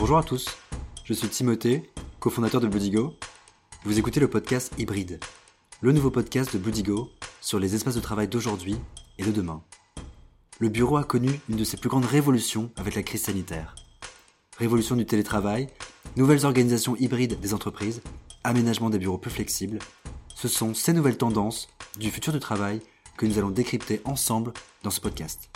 Bonjour 0.00 0.16
à 0.16 0.22
tous, 0.22 0.46
je 1.04 1.12
suis 1.12 1.28
Timothée, 1.28 1.90
cofondateur 2.20 2.62
de 2.62 2.66
Bloodigo. 2.66 3.12
Vous 3.84 3.98
écoutez 3.98 4.18
le 4.18 4.30
podcast 4.30 4.72
Hybride, 4.78 5.20
le 5.82 5.92
nouveau 5.92 6.10
podcast 6.10 6.54
de 6.54 6.58
Bloodigo 6.58 7.10
sur 7.42 7.58
les 7.58 7.74
espaces 7.74 7.96
de 7.96 8.00
travail 8.00 8.26
d'aujourd'hui 8.26 8.78
et 9.18 9.24
de 9.24 9.30
demain. 9.30 9.62
Le 10.58 10.70
bureau 10.70 10.96
a 10.96 11.04
connu 11.04 11.28
une 11.50 11.56
de 11.56 11.64
ses 11.64 11.76
plus 11.76 11.90
grandes 11.90 12.06
révolutions 12.06 12.70
avec 12.76 12.94
la 12.94 13.02
crise 13.02 13.24
sanitaire. 13.24 13.74
Révolution 14.56 14.96
du 14.96 15.04
télétravail, 15.04 15.68
nouvelles 16.16 16.46
organisations 16.46 16.96
hybrides 16.96 17.38
des 17.38 17.52
entreprises, 17.52 18.00
aménagement 18.42 18.88
des 18.88 18.98
bureaux 18.98 19.18
plus 19.18 19.30
flexibles. 19.30 19.80
Ce 20.34 20.48
sont 20.48 20.72
ces 20.72 20.94
nouvelles 20.94 21.18
tendances 21.18 21.68
du 21.98 22.10
futur 22.10 22.32
du 22.32 22.40
travail 22.40 22.80
que 23.18 23.26
nous 23.26 23.36
allons 23.36 23.50
décrypter 23.50 24.00
ensemble 24.06 24.54
dans 24.82 24.90
ce 24.90 25.02
podcast. 25.02 25.50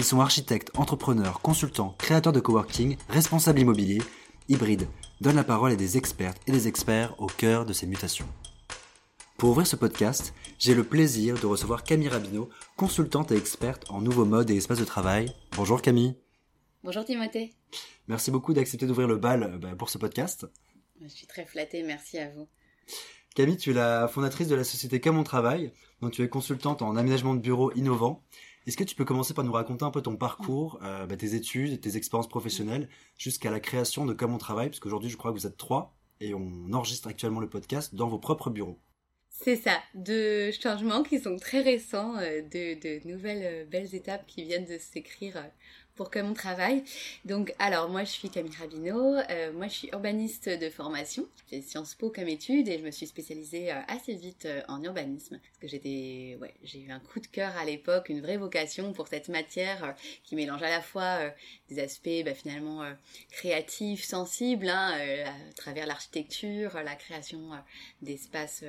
Ils 0.00 0.04
sont 0.04 0.20
architectes, 0.20 0.70
entrepreneurs, 0.78 1.42
consultants, 1.42 1.94
créateurs 1.98 2.32
de 2.32 2.40
coworking, 2.40 2.96
responsables 3.10 3.58
immobiliers, 3.58 4.00
hybrides, 4.48 4.88
donnent 5.20 5.36
la 5.36 5.44
parole 5.44 5.72
à 5.72 5.76
des 5.76 5.98
expertes 5.98 6.40
et 6.46 6.52
des 6.52 6.68
experts 6.68 7.14
au 7.20 7.26
cœur 7.26 7.66
de 7.66 7.74
ces 7.74 7.86
mutations. 7.86 8.26
Pour 9.36 9.50
ouvrir 9.50 9.66
ce 9.66 9.76
podcast, 9.76 10.32
j'ai 10.58 10.74
le 10.74 10.84
plaisir 10.84 11.38
de 11.38 11.44
recevoir 11.44 11.84
Camille 11.84 12.08
Rabineau, 12.08 12.48
consultante 12.78 13.30
et 13.30 13.36
experte 13.36 13.90
en 13.90 14.00
nouveaux 14.00 14.24
modes 14.24 14.48
et 14.48 14.56
espaces 14.56 14.78
de 14.78 14.86
travail. 14.86 15.34
Bonjour 15.54 15.82
Camille. 15.82 16.16
Bonjour 16.82 17.04
Timothée. 17.04 17.52
Merci 18.08 18.30
beaucoup 18.30 18.54
d'accepter 18.54 18.86
d'ouvrir 18.86 19.06
le 19.06 19.18
bal 19.18 19.42
euh, 19.42 19.58
bah, 19.58 19.74
pour 19.76 19.90
ce 19.90 19.98
podcast. 19.98 20.46
Je 21.02 21.08
suis 21.08 21.26
très 21.26 21.44
flattée, 21.44 21.82
merci 21.82 22.16
à 22.16 22.30
vous. 22.30 22.48
Camille, 23.34 23.58
tu 23.58 23.72
es 23.72 23.74
la 23.74 24.08
fondatrice 24.08 24.48
de 24.48 24.54
la 24.54 24.64
société 24.64 24.98
Comme 24.98 25.18
on 25.18 25.24
travaille, 25.24 25.74
dont 26.00 26.08
tu 26.08 26.22
es 26.22 26.28
consultante 26.30 26.80
en 26.80 26.96
aménagement 26.96 27.34
de 27.34 27.40
bureaux 27.40 27.70
innovants. 27.74 28.24
Est-ce 28.70 28.76
que 28.76 28.84
tu 28.84 28.94
peux 28.94 29.04
commencer 29.04 29.34
par 29.34 29.42
nous 29.42 29.50
raconter 29.50 29.84
un 29.84 29.90
peu 29.90 30.00
ton 30.00 30.14
parcours, 30.14 30.78
euh, 30.84 31.04
bah, 31.04 31.16
tes 31.16 31.34
études, 31.34 31.80
tes 31.80 31.96
expériences 31.96 32.28
professionnelles, 32.28 32.88
jusqu'à 33.18 33.50
la 33.50 33.58
création 33.58 34.06
de 34.06 34.12
Comme 34.12 34.32
on 34.32 34.38
travaille, 34.38 34.68
parce 34.68 34.78
qu'aujourd'hui 34.78 35.10
je 35.10 35.16
crois 35.16 35.32
que 35.32 35.36
vous 35.36 35.48
êtes 35.48 35.56
trois, 35.56 35.96
et 36.20 36.34
on 36.34 36.72
enregistre 36.72 37.08
actuellement 37.08 37.40
le 37.40 37.48
podcast 37.48 37.96
dans 37.96 38.06
vos 38.06 38.20
propres 38.20 38.48
bureaux. 38.48 38.78
C'est 39.28 39.56
ça, 39.56 39.80
de 39.96 40.52
changements 40.52 41.02
qui 41.02 41.18
sont 41.18 41.34
très 41.34 41.62
récents, 41.62 42.16
euh, 42.18 42.42
de, 42.42 42.80
de, 42.80 43.08
nouvelles 43.08 43.42
euh, 43.42 43.64
belles 43.64 43.92
étapes 43.92 44.24
qui 44.28 44.44
viennent 44.44 44.66
de 44.66 44.78
s'écrire 44.78 45.36
pour 46.00 46.10
que 46.10 46.18
mon 46.18 46.32
travail. 46.32 46.82
Donc, 47.26 47.52
alors, 47.58 47.90
moi, 47.90 48.04
je 48.04 48.10
suis 48.10 48.30
Camille 48.30 48.56
Rabineau. 48.58 49.16
Euh, 49.16 49.52
moi, 49.52 49.66
je 49.66 49.74
suis 49.74 49.88
urbaniste 49.88 50.48
de 50.48 50.70
formation. 50.70 51.28
J'ai 51.50 51.60
Sciences 51.60 51.94
Po 51.94 52.08
comme 52.08 52.26
étude 52.26 52.68
et 52.68 52.78
je 52.78 52.82
me 52.82 52.90
suis 52.90 53.06
spécialisée 53.06 53.70
euh, 53.70 53.82
assez 53.86 54.14
vite 54.14 54.46
euh, 54.46 54.62
en 54.68 54.82
urbanisme. 54.82 55.38
Parce 55.60 55.70
que 55.70 55.78
j'ai 55.78 56.38
eu 56.80 56.90
un 56.90 57.00
coup 57.00 57.20
de 57.20 57.26
cœur 57.26 57.54
à 57.54 57.66
l'époque, 57.66 58.08
une 58.08 58.22
vraie 58.22 58.38
vocation 58.38 58.94
pour 58.94 59.08
cette 59.08 59.28
matière 59.28 59.94
qui 60.24 60.36
mélange 60.36 60.62
à 60.62 60.70
la 60.70 60.80
fois 60.80 61.18
des 61.68 61.80
aspects, 61.80 62.24
bah, 62.24 62.32
finalement, 62.32 62.82
créatifs, 63.30 64.02
sensibles, 64.02 64.70
hein, 64.70 64.96
à 65.26 65.52
travers 65.52 65.86
l'architecture, 65.86 66.80
la 66.82 66.94
création 66.94 67.50
d'espaces 68.00 68.64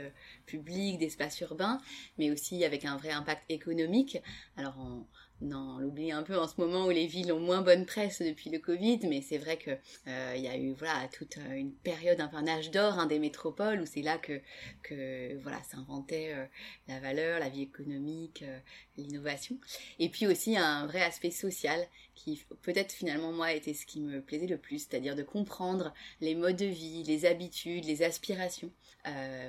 publics, 0.46 0.98
d'espaces 0.98 1.40
urbains, 1.40 1.80
mais 2.18 2.30
aussi 2.30 2.66
avec 2.66 2.84
un 2.84 2.98
vrai 2.98 3.12
impact 3.12 3.44
économique. 3.48 4.18
Alors, 4.58 4.78
en, 4.78 5.08
non, 5.42 5.80
on 5.82 6.12
un 6.12 6.24
peu 6.24 6.38
en 6.38 6.48
ce 6.48 6.62
moment 6.62 6.86
où 6.86 6.92
les 6.92 7.08
villes 7.08 7.34
ont 7.34 7.40
moins 7.40 7.62
bonne 7.62 7.88
presse 7.88 8.22
depuis 8.22 8.52
le 8.52 8.60
Covid, 8.60 9.00
mais 9.08 9.22
c'est 9.22 9.40
vrai 9.40 9.58
que 9.58 9.72
euh, 10.08 10.34
il 10.36 10.44
y 10.44 10.48
a 10.48 10.56
eu 10.56 10.74
voilà 10.74 11.08
toute 11.12 11.38
euh, 11.38 11.56
une 11.56 11.72
période, 11.72 12.22
un 12.22 12.30
un 12.32 12.48
âge 12.48 12.70
d'or 12.70 13.00
hein, 13.00 13.08
des 13.08 13.18
métropoles 13.18 13.82
où 13.82 13.86
c'est 13.86 14.04
là 14.04 14.18
que 14.20 14.40
que 14.84 15.36
voilà 15.42 15.62
s'inventait 15.64 16.34
euh, 16.34 16.46
la 16.88 17.00
valeur, 17.00 17.40
la 17.40 17.50
vie 17.50 17.64
économique, 17.64 18.44
l'innovation, 18.98 19.58
et 19.98 20.10
puis 20.10 20.28
aussi 20.28 20.58
un 20.58 20.86
vrai 20.86 21.02
aspect 21.02 21.32
social 21.32 21.80
qui 22.14 22.44
peut-être 22.62 22.92
finalement 22.92 23.32
moi 23.32 23.52
était 23.52 23.74
ce 23.74 23.86
qui 23.88 24.00
me 24.00 24.22
plaisait 24.22 24.48
le 24.48 24.58
plus, 24.58 24.80
c'est-à-dire 24.80 25.16
de 25.16 25.24
comprendre 25.24 25.94
les 26.20 26.36
modes 26.36 26.56
de 26.56 26.66
vie, 26.66 27.04
les 27.04 27.26
habitudes, 27.26 27.86
les 27.86 28.04
aspirations, 28.04 28.72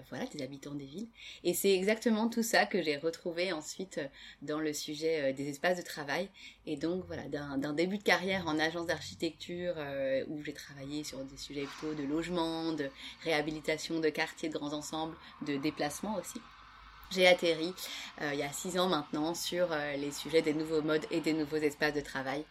voilà 0.08 0.26
des 0.32 0.42
habitants 0.42 0.74
des 0.74 0.86
villes, 0.86 1.08
et 1.44 1.52
c'est 1.54 1.74
exactement 1.74 2.28
tout 2.28 2.42
ça 2.42 2.64
que 2.64 2.82
j'ai 2.82 2.96
retrouvé 2.96 3.52
ensuite 3.52 4.00
dans 4.40 4.58
le 4.58 4.72
sujet 4.72 5.32
des 5.34 5.48
espaces 5.48 5.76
de 5.76 5.81
travail. 5.82 6.28
Et 6.66 6.76
donc 6.76 7.04
voilà, 7.06 7.22
d'un 7.28 7.72
début 7.72 7.98
de 7.98 8.02
carrière 8.02 8.46
en 8.46 8.58
agence 8.58 8.86
d'architecture 8.86 9.74
euh, 9.76 10.24
où 10.28 10.42
j'ai 10.42 10.52
travaillé 10.52 11.04
sur 11.04 11.18
des 11.24 11.36
sujets 11.36 11.64
plutôt 11.64 11.94
de 11.94 12.02
logement, 12.02 12.72
de 12.72 12.88
réhabilitation 13.24 14.00
de 14.00 14.08
quartiers, 14.08 14.48
de 14.48 14.54
grands 14.54 14.72
ensembles, 14.72 15.16
de 15.46 15.56
déplacement 15.56 16.16
aussi. 16.16 16.40
J'ai 17.10 17.26
atterri 17.26 17.74
euh, 18.22 18.30
il 18.32 18.38
y 18.38 18.42
a 18.42 18.52
six 18.52 18.78
ans 18.78 18.88
maintenant 18.88 19.34
sur 19.34 19.70
euh, 19.70 19.96
les 19.96 20.12
sujets 20.12 20.40
des 20.40 20.54
nouveaux 20.54 20.80
modes 20.80 21.04
et 21.10 21.20
des 21.20 21.34
nouveaux 21.34 21.56
espaces 21.56 21.94
de 21.94 22.00
travail, 22.00 22.44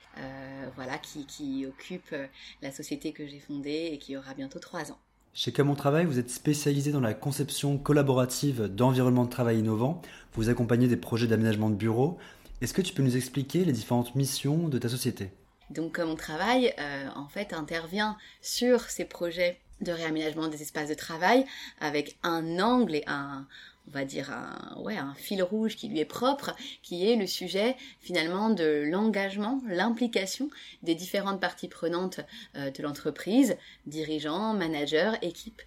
voilà, 0.76 0.98
qui, 1.00 1.26
qui 1.26 1.66
occupent 1.66 2.16
la 2.62 2.72
société 2.72 3.12
que 3.12 3.26
j'ai 3.26 3.40
fondée 3.40 3.90
et 3.92 3.98
qui 3.98 4.16
aura 4.16 4.34
bientôt 4.34 4.60
trois 4.60 4.92
ans. 4.92 5.00
Chez 5.34 5.54
Camon 5.54 5.76
Travail, 5.76 6.06
vous 6.06 6.20
êtes 6.20 6.30
spécialisé 6.30 6.92
dans 6.92 7.00
la 7.00 7.14
conception 7.14 7.78
collaborative 7.78 8.64
d'environnements 8.64 9.24
de 9.24 9.30
travail 9.30 9.60
innovants. 9.60 10.02
Vous 10.34 10.50
accompagnez 10.50 10.90
des 10.90 10.98
projets 10.98 11.28
d'aménagement 11.28 11.70
de 11.70 11.76
bureaux. 11.76 12.18
Est-ce 12.62 12.76
que 12.76 12.82
tu 12.84 12.94
peux 12.94 13.02
nous 13.02 13.18
expliquer 13.18 13.66
les 13.66 13.72
différentes 13.72 14.14
missions 14.14 14.68
de 14.68 14.78
ta 14.78 14.88
société? 14.88 15.32
Donc 15.72 15.96
comme 15.96 16.10
on 16.10 16.16
travaille, 16.16 16.74
euh, 16.80 17.08
en 17.16 17.28
fait, 17.28 17.54
intervient 17.54 18.18
sur 18.42 18.82
ces 18.84 19.06
projets 19.06 19.60
de 19.82 19.92
réaménagement 19.92 20.48
des 20.48 20.62
espaces 20.62 20.90
de 20.90 20.94
travail 20.94 21.44
avec 21.80 22.20
un 22.22 22.60
angle 22.60 22.94
et 22.94 23.04
un, 23.08 23.48
on 23.88 23.92
va 23.92 24.06
dire 24.06 24.30
un 24.32 25.16
fil 25.16 25.42
rouge 25.42 25.76
qui 25.76 25.88
lui 25.88 26.00
est 26.00 26.06
propre, 26.06 26.56
qui 26.84 27.10
est 27.10 27.16
le 27.16 27.26
sujet 27.26 27.76
finalement 28.00 28.52
de 28.52 28.84
l'engagement, 28.86 29.60
l'implication 29.68 30.52
des 30.84 30.94
différentes 30.94 31.42
parties 31.42 31.68
prenantes 31.68 32.20
euh, 32.56 32.70
de 32.70 32.84
l'entreprise, 32.84 33.58
dirigeants, 33.88 34.54
managers, 34.54 35.14
équipes, 35.24 35.64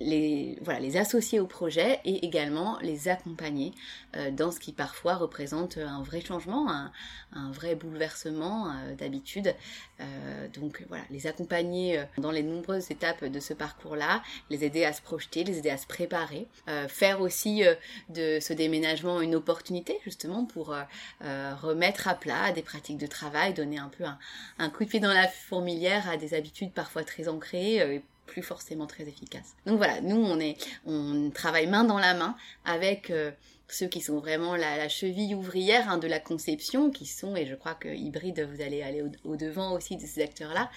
les, 0.00 0.58
voilà, 0.62 0.80
les 0.80 0.96
associer 0.96 1.40
au 1.40 1.46
projet 1.46 2.00
et 2.04 2.24
également 2.24 2.78
les 2.80 3.08
accompagner 3.08 3.72
euh, 4.16 4.30
dans 4.30 4.52
ce 4.52 4.60
qui 4.60 4.72
parfois 4.72 5.14
représente 5.14 5.78
un 5.78 6.02
vrai 6.02 6.20
changement, 6.20 6.70
un, 6.70 6.92
un 7.32 7.50
vrai 7.50 7.74
bouleversement 7.74 8.70
euh, 8.70 8.94
d'habitude. 8.94 9.54
Euh, 10.00 10.48
donc 10.54 10.84
voilà, 10.88 11.04
les 11.10 11.26
accompagner 11.26 12.02
dans 12.18 12.30
les 12.30 12.42
nombreuses 12.42 12.90
étapes 12.90 13.24
de 13.24 13.40
ce 13.40 13.54
parcours-là, 13.54 14.22
les 14.50 14.64
aider 14.64 14.84
à 14.84 14.92
se 14.92 15.02
projeter, 15.02 15.42
les 15.42 15.58
aider 15.58 15.70
à 15.70 15.78
se 15.78 15.86
préparer, 15.86 16.46
faire 16.88 17.20
aussi 17.20 17.62
de 18.08 18.38
ce 18.40 18.52
déménagement 18.52 19.20
une 19.20 19.34
opportunité 19.34 19.98
justement 20.04 20.44
pour 20.44 20.74
remettre 21.20 22.08
à 22.08 22.14
plat 22.14 22.52
des 22.52 22.62
pratiques 22.62 22.98
de 22.98 23.06
travail, 23.06 23.54
donner 23.54 23.78
un 23.78 23.88
peu 23.88 24.04
un, 24.04 24.18
un, 24.58 24.70
coup 24.70 24.84
de 24.84 24.88
pied 24.88 25.00
dans 25.00 25.12
la 25.12 25.26
fourmilière 25.26 26.08
à 26.08 26.16
des 26.16 26.34
habitudes 26.34 26.72
parfois 26.72 27.04
très 27.04 27.28
ancrées 27.28 28.02
plus 28.28 28.42
forcément 28.42 28.86
très 28.86 29.08
efficace. 29.08 29.56
Donc 29.66 29.78
voilà, 29.78 30.00
nous 30.00 30.16
on 30.16 30.38
est, 30.38 30.56
on 30.86 31.30
travaille 31.30 31.66
main 31.66 31.82
dans 31.82 31.98
la 31.98 32.14
main 32.14 32.36
avec 32.64 33.10
euh, 33.10 33.32
ceux 33.68 33.88
qui 33.88 34.00
sont 34.00 34.18
vraiment 34.18 34.54
la, 34.54 34.88
cheville 34.88 35.34
ouvrière 35.34 35.90
hein, 35.90 35.98
de 35.98 36.06
la 36.06 36.20
conception, 36.20 36.90
qui 36.90 37.06
sont, 37.06 37.34
et 37.34 37.46
je 37.46 37.54
crois 37.54 37.74
que 37.74 37.88
hybride, 37.88 38.40
vous 38.40 38.62
allez 38.62 38.82
aller 38.82 39.02
au, 39.24 39.36
devant 39.36 39.72
aussi 39.72 39.96
de 39.96 40.02
ces 40.02 40.22
acteurs-là, 40.22 40.70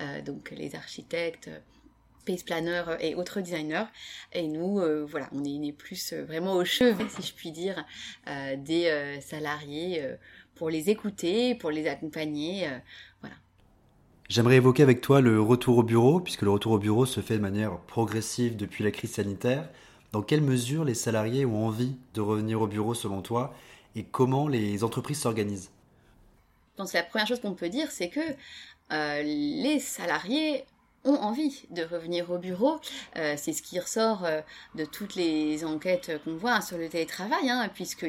euh, 0.00 0.22
donc 0.22 0.50
les 0.50 0.74
architectes, 0.74 1.50
space 2.22 2.42
planners 2.42 2.96
et 3.00 3.14
autres 3.14 3.40
designers. 3.40 3.84
Et 4.32 4.48
nous, 4.48 4.80
euh, 4.80 5.06
voilà, 5.08 5.28
on 5.32 5.44
est, 5.44 5.72
plus 5.72 6.14
vraiment 6.14 6.54
au 6.54 6.64
chevet, 6.64 7.06
si 7.08 7.22
je 7.22 7.34
puis 7.34 7.50
dire, 7.50 7.84
des 8.56 9.20
salariés 9.20 10.02
pour 10.54 10.70
les 10.70 10.88
écouter, 10.88 11.54
pour 11.54 11.70
les 11.70 11.86
accompagner. 11.86 12.68
J'aimerais 14.30 14.56
évoquer 14.56 14.82
avec 14.82 15.02
toi 15.02 15.20
le 15.20 15.38
retour 15.40 15.76
au 15.78 15.82
bureau, 15.82 16.18
puisque 16.18 16.42
le 16.42 16.50
retour 16.50 16.72
au 16.72 16.78
bureau 16.78 17.04
se 17.04 17.20
fait 17.20 17.36
de 17.36 17.42
manière 17.42 17.76
progressive 17.80 18.56
depuis 18.56 18.82
la 18.82 18.90
crise 18.90 19.12
sanitaire. 19.12 19.68
Dans 20.12 20.22
quelle 20.22 20.40
mesure 20.40 20.84
les 20.84 20.94
salariés 20.94 21.44
ont 21.44 21.66
envie 21.66 21.96
de 22.14 22.22
revenir 22.22 22.62
au 22.62 22.66
bureau 22.66 22.94
selon 22.94 23.20
toi 23.20 23.54
et 23.94 24.02
comment 24.02 24.48
les 24.48 24.82
entreprises 24.82 25.20
s'organisent? 25.20 25.70
Je 26.72 26.76
pense 26.82 26.94
la 26.94 27.02
première 27.02 27.26
chose 27.26 27.40
qu'on 27.40 27.52
peut 27.52 27.68
dire, 27.68 27.90
c'est 27.90 28.08
que 28.08 28.20
euh, 28.92 29.22
les 29.22 29.78
salariés 29.78 30.64
ont 31.04 31.16
envie 31.16 31.66
de 31.70 31.82
revenir 31.82 32.30
au 32.30 32.38
bureau. 32.38 32.80
Euh, 33.16 33.34
c'est 33.36 33.52
ce 33.52 33.62
qui 33.62 33.78
ressort 33.78 34.24
euh, 34.24 34.40
de 34.74 34.86
toutes 34.86 35.16
les 35.16 35.66
enquêtes 35.66 36.18
qu'on 36.24 36.36
voit 36.36 36.62
sur 36.62 36.78
le 36.78 36.88
télétravail, 36.88 37.50
hein, 37.50 37.68
puisque 37.74 38.06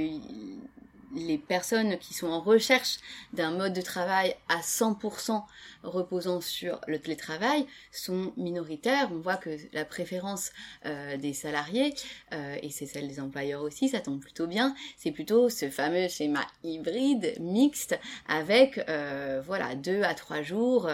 les 1.16 1.38
personnes 1.38 1.98
qui 1.98 2.14
sont 2.14 2.28
en 2.28 2.42
recherche 2.42 2.98
d'un 3.34 3.52
mode 3.52 3.74
de 3.74 3.82
travail 3.82 4.36
à 4.50 4.60
100% 4.62 5.44
reposant 5.86 6.42
sur 6.42 6.82
le 6.88 7.00
télétravail 7.00 7.66
sont 7.92 8.34
minoritaires. 8.38 9.10
On 9.12 9.20
voit 9.20 9.38
que 9.38 9.58
la 9.74 9.86
préférence 9.86 10.52
euh, 10.86 11.18
des 11.18 11.34
salariés, 11.34 11.94
euh, 12.34 12.58
et 12.62 12.70
c'est 12.70 12.86
celle 12.86 13.08
des 13.08 13.20
employeurs 13.20 13.62
aussi, 13.62 13.90
ça 13.90 14.00
tombe 14.00 14.20
plutôt 14.20 14.48
bien, 14.48 14.76
c'est 14.98 15.12
plutôt 15.12 15.50
ce 15.50 15.70
fameux 15.70 16.08
schéma 16.08 16.42
hybride, 16.64 17.36
mixte, 17.40 17.98
avec 18.28 18.80
euh, 18.90 19.42
voilà 19.46 19.76
deux 19.76 20.04
à 20.04 20.14
trois 20.14 20.42
jours, 20.42 20.90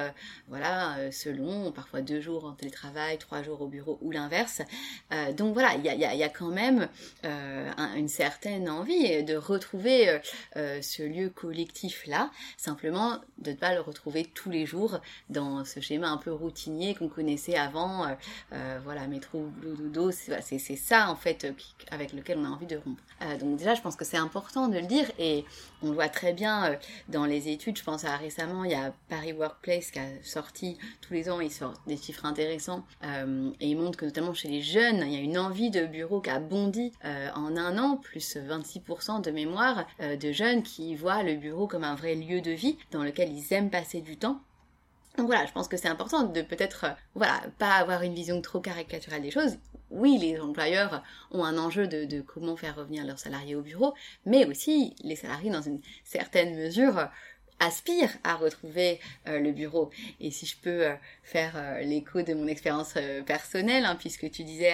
voilà 0.48 0.98
selon 1.12 1.72
parfois 1.72 2.02
deux 2.02 2.22
jours 2.22 2.46
en 2.46 2.54
télétravail, 2.54 3.18
trois 3.18 3.44
jours 3.44 3.62
au 3.62 3.68
bureau 3.68 3.98
ou 4.02 4.12
l'inverse. 4.12 4.62
donc 5.38 5.54
voilà, 5.54 5.76
il 5.76 5.84
y 5.84 5.90
a, 5.90 5.96
y 5.96 6.24
a, 6.24 6.30
quand 6.30 6.50
même 6.50 6.88
une 7.96 8.08
certaine 8.08 8.70
envie 8.70 9.24
de 9.24 9.36
retrouver 9.36 10.11
retrouver 10.12 10.82
ce 10.82 11.04
lieu 11.04 11.30
collectif-là, 11.30 12.32
simplement 12.58 13.20
de 13.38 13.52
ne 13.52 13.56
pas 13.56 13.74
le 13.74 13.82
retrouver 13.82 14.26
tous 14.26 14.50
les 14.50 14.66
jours 14.66 15.00
dans 15.30 15.66
ce 15.66 15.80
schéma 15.80 16.10
un 16.10 16.18
peu 16.18 16.32
routinier 16.32 16.96
qu'on 16.96 17.08
connaissait 17.08 17.56
avant, 17.56 18.08
voilà, 18.84 19.08
métro, 19.08 19.52
boulot, 19.58 19.76
dodo, 19.76 20.12
c'est 20.12 20.76
ça 20.76 21.10
en 21.10 21.16
fait 21.16 21.48
avec 21.92 22.14
lequel 22.14 22.38
on 22.40 22.46
a 22.46 22.50
envie 22.50 22.66
de 22.66 22.78
rompre. 22.78 23.04
donc 23.40 23.58
déjà, 23.58 23.76
je 23.76 23.82
pense 23.82 23.96
que 23.96 24.06
c'est 24.06 24.18
important 24.18 24.68
de 24.68 24.78
le 24.78 24.86
dire 24.86 25.10
et 25.20 25.46
on 25.84 25.90
le 25.90 25.94
voit 25.94 26.10
très 26.10 26.34
bien 26.34 26.78
dans 27.10 27.26
les 27.26 27.50
études, 27.50 27.78
je 27.78 27.84
pense 27.84 28.06
à 28.06 28.16
récemment, 28.18 28.64
il 28.64 28.72
y 28.72 28.76
a 28.76 28.94
Paris 29.10 29.34
Workplace 29.34 29.92
qui 29.92 30.00
a 30.00 30.06
sorti, 30.24 30.78
tous 31.02 31.14
les 31.14 31.30
ans, 31.30 31.40
ils 31.40 31.52
sortent 31.52 31.82
des 31.88 31.98
chiffres 31.98 32.26
intéressants 32.26 32.86
euh, 33.04 33.52
et 33.60 33.70
ils 33.70 33.78
montrent 33.78 33.98
que 33.98 34.06
notamment 34.06 34.34
chez 34.34 34.48
les 34.48 34.62
jeunes, 34.62 35.04
il 35.06 35.14
y 35.14 35.18
a 35.18 35.22
une 35.22 35.38
envie 35.38 35.72
de 35.72 35.86
bureau 35.86 36.22
qui 36.22 36.30
a 36.30 36.40
bondi 36.40 36.92
euh, 37.06 37.30
en 37.36 37.58
un 37.58 37.78
an, 37.78 37.98
plus 37.98 38.38
26% 38.38 39.22
de 39.22 39.32
mémoire 39.32 39.86
euh, 40.02 40.16
de 40.16 40.32
jeunes 40.32 40.64
qui 40.64 40.96
voient 40.96 41.24
le 41.24 41.36
bureau 41.36 41.68
comme 41.68 41.84
un 41.84 41.96
vrai 41.96 42.16
lieu 42.16 42.42
de 42.42 42.52
vie 42.52 42.78
dans 42.92 43.04
lequel 43.04 43.32
ils 43.32 43.54
aiment 43.54 43.70
passer 43.70 44.02
du 44.02 44.18
temps. 44.18 44.42
Donc 45.18 45.28
voilà, 45.28 45.46
je 45.46 45.52
pense 45.52 45.68
que 45.68 45.78
c'est 45.78 45.90
important 45.90 46.24
de 46.24 46.42
peut-être, 46.42 46.86
voilà, 47.16 47.42
pas 47.58 47.74
avoir 47.74 48.02
une 48.02 48.14
vision 48.14 48.42
trop 48.42 48.62
caricaturale 48.62 49.22
des 49.22 49.32
choses. 49.32 49.58
Oui, 49.92 50.18
les 50.18 50.40
employeurs 50.40 51.04
ont 51.32 51.44
un 51.44 51.58
enjeu 51.58 51.86
de, 51.86 52.22
comment 52.22 52.56
faire 52.56 52.78
revenir 52.78 53.06
leurs 53.06 53.20
salariés 53.20 53.56
au 53.56 53.62
bureau, 53.62 53.94
mais 54.26 54.46
aussi 54.46 54.96
les 55.04 55.18
salariés, 55.18 55.50
dans 55.50 55.62
une 55.62 55.82
certaine 56.06 56.56
mesure, 56.56 57.10
aspire 57.60 58.10
à 58.24 58.36
retrouver 58.36 59.00
euh, 59.28 59.40
le 59.40 59.52
bureau. 59.52 59.92
Et 60.20 60.32
si 60.32 60.46
je 60.46 60.56
peux 60.58 60.88
euh, 60.88 60.96
faire 61.32 61.54
euh, 61.56 61.80
l'écho 61.82 62.22
de 62.22 62.34
mon 62.34 62.48
expérience 62.48 62.96
personnelle, 63.26 63.86
hein, 63.86 63.96
puisque 63.98 64.30
tu 64.30 64.44
disais 64.44 64.74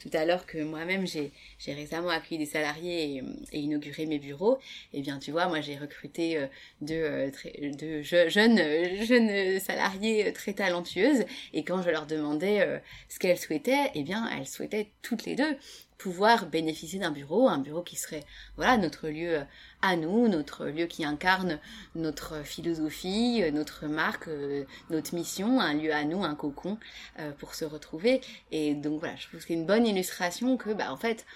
tout 0.00 0.10
à 0.12 0.24
l'heure 0.24 0.46
que 0.46 0.58
moi-même 0.58 1.06
j'ai 1.06 1.32
récemment 1.66 2.08
accueilli 2.08 2.38
des 2.38 2.46
salariés 2.46 3.22
et, 3.52 3.58
inauguré 3.58 4.06
mes 4.06 4.18
bureaux, 4.18 4.58
et 4.92 4.98
eh 4.98 5.00
bien 5.00 5.18
tu 5.18 5.30
vois, 5.30 5.46
moi 5.46 5.60
j'ai 5.60 5.76
recruté 5.76 6.46
deux, 6.80 7.30
de 7.58 8.02
jeunes, 8.02 8.60
jeunes 9.04 9.60
salariés 9.60 10.32
très 10.32 10.54
talentueuses, 10.54 11.24
et 11.52 11.62
quand 11.64 11.82
je 11.82 11.90
leur 11.90 12.06
demandais 12.06 12.80
ce 13.08 13.18
qu'elles 13.18 13.38
souhaitaient, 13.38 13.90
eh 13.94 14.02
bien 14.02 14.28
elles 14.36 14.48
souhaitaient 14.48 14.88
toutes 15.02 15.24
les 15.24 15.36
deux 15.36 15.56
pouvoir 16.02 16.46
bénéficier 16.46 16.98
d'un 16.98 17.12
bureau, 17.12 17.48
un 17.48 17.58
bureau 17.58 17.82
qui 17.82 17.94
serait 17.94 18.24
voilà 18.56 18.76
notre 18.76 19.08
lieu 19.08 19.38
à 19.82 19.94
nous, 19.94 20.26
notre 20.26 20.66
lieu 20.66 20.86
qui 20.86 21.04
incarne 21.04 21.60
notre 21.94 22.42
philosophie, 22.44 23.40
notre 23.52 23.86
marque, 23.86 24.26
euh, 24.26 24.64
notre 24.90 25.14
mission, 25.14 25.60
un 25.60 25.74
lieu 25.74 25.91
à 25.92 26.04
nous, 26.04 26.24
un 26.24 26.34
cocon 26.34 26.78
euh, 27.18 27.32
pour 27.32 27.54
se 27.54 27.64
retrouver. 27.64 28.20
Et 28.50 28.74
donc 28.74 29.00
voilà, 29.00 29.16
je 29.16 29.28
trouve 29.28 29.40
que 29.40 29.46
c'est 29.46 29.54
une 29.54 29.66
bonne 29.66 29.86
illustration 29.86 30.56
que 30.56 30.70
bah 30.70 30.92
en 30.92 30.96
fait 30.96 31.26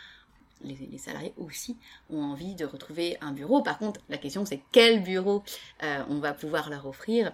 les, 0.62 0.98
salariés 0.98 1.34
aussi 1.36 1.76
ont 2.10 2.22
envie 2.22 2.54
de 2.54 2.64
retrouver 2.64 3.16
un 3.20 3.32
bureau. 3.32 3.62
Par 3.62 3.78
contre, 3.78 4.00
la 4.08 4.18
question 4.18 4.44
c'est 4.44 4.60
quel 4.72 5.02
bureau 5.02 5.42
euh, 5.82 6.02
on 6.08 6.18
va 6.18 6.32
pouvoir 6.32 6.70
leur 6.70 6.86
offrir. 6.86 7.32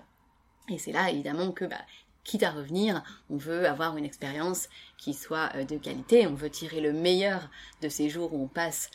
Et 0.68 0.78
c'est 0.78 0.92
là 0.92 1.10
évidemment 1.10 1.52
que 1.52 1.64
bah, 1.64 1.80
quitte 2.24 2.42
à 2.42 2.50
revenir, 2.50 3.02
on 3.30 3.36
veut 3.36 3.66
avoir 3.66 3.96
une 3.96 4.04
expérience 4.04 4.68
qui 4.96 5.14
soit 5.14 5.50
euh, 5.54 5.64
de 5.64 5.76
qualité, 5.76 6.26
on 6.26 6.34
veut 6.34 6.50
tirer 6.50 6.80
le 6.80 6.92
meilleur 6.92 7.50
de 7.80 7.88
ces 7.88 8.08
jours 8.08 8.32
où 8.32 8.44
on 8.44 8.48
passe 8.48 8.90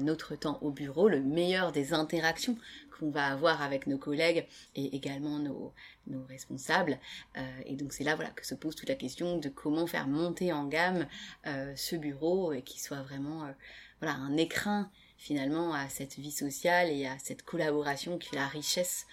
notre 0.00 0.36
temps 0.36 0.58
au 0.62 0.70
bureau, 0.70 1.08
le 1.08 1.20
meilleur 1.20 1.70
des 1.70 1.92
interactions 1.92 2.56
qu'on 3.00 3.10
va 3.10 3.26
avoir 3.26 3.62
avec 3.62 3.86
nos 3.86 3.98
collègues 3.98 4.46
et 4.76 4.94
également 4.94 5.38
nos, 5.38 5.72
responsables. 6.28 6.98
Euh, 7.36 7.60
et 7.66 7.76
donc 7.76 7.92
c'est 7.92 8.04
là 8.04 8.14
voilà 8.14 8.30
que 8.30 8.46
se 8.46 8.54
pose 8.54 8.74
toute 8.74 8.88
la 8.88 8.94
question 8.94 9.38
de 9.38 9.48
comment 9.48 9.86
faire 9.86 10.08
monter 10.08 10.52
en 10.52 10.66
gamme 10.66 11.06
ce 11.44 11.96
bureau 11.96 12.52
et 12.52 12.62
qui 12.62 12.80
soit 12.80 13.02
vraiment 13.02 13.48
voilà 14.00 14.14
un 14.14 14.36
écrin 14.36 14.90
finalement 15.16 15.74
à 15.74 15.88
cette 15.88 16.16
vie 16.16 16.30
sociale 16.30 16.90
et 16.90 17.06
à 17.06 17.18
cette 17.18 17.42
collaboration 17.42 18.18
qui 18.18 18.30
fait 18.30 18.36
la 18.36 18.48
richesse 18.48 19.06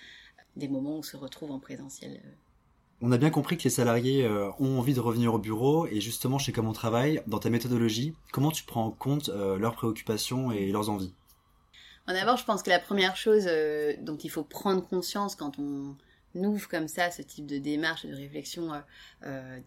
des 0.55 0.67
moments 0.67 0.95
où 0.95 0.99
on 0.99 1.03
se 1.03 1.17
retrouve 1.17 1.51
en 1.51 1.59
présentiel. 1.59 2.21
On 2.99 3.11
a 3.11 3.17
bien 3.19 3.29
compris 3.29 3.57
que 3.57 3.63
les 3.63 3.69
salariés 3.69 4.25
euh, 4.25 4.49
ont 4.59 4.79
envie 4.79 4.95
de 4.95 4.99
revenir 4.99 5.31
au 5.33 5.37
bureau 5.37 5.85
et 5.85 6.01
justement 6.01 6.39
chez 6.39 6.51
Comme 6.51 6.67
on 6.67 6.73
travaille, 6.73 7.21
dans 7.27 7.37
ta 7.37 7.51
méthodologie, 7.51 8.15
comment 8.31 8.49
tu 8.49 8.63
prends 8.63 8.85
en 8.85 8.91
compte 8.91 9.29
euh, 9.29 9.59
leurs 9.59 9.75
préoccupations 9.75 10.51
et 10.51 10.71
leurs 10.71 10.89
envies? 10.89 11.13
D'abord, 12.07 12.37
je 12.37 12.45
pense 12.45 12.63
que 12.63 12.69
la 12.69 12.79
première 12.79 13.15
chose 13.15 13.45
euh, 13.47 13.93
dont 14.01 14.17
il 14.17 14.31
faut 14.31 14.43
prendre 14.43 14.81
conscience 14.87 15.35
quand 15.35 15.59
on 15.59 15.95
ouvre 16.45 16.67
comme 16.67 16.87
ça 16.87 17.11
ce 17.11 17.21
type 17.21 17.45
de 17.45 17.57
démarche 17.57 18.05
et 18.05 18.09
de 18.09 18.15
réflexion 18.15 18.71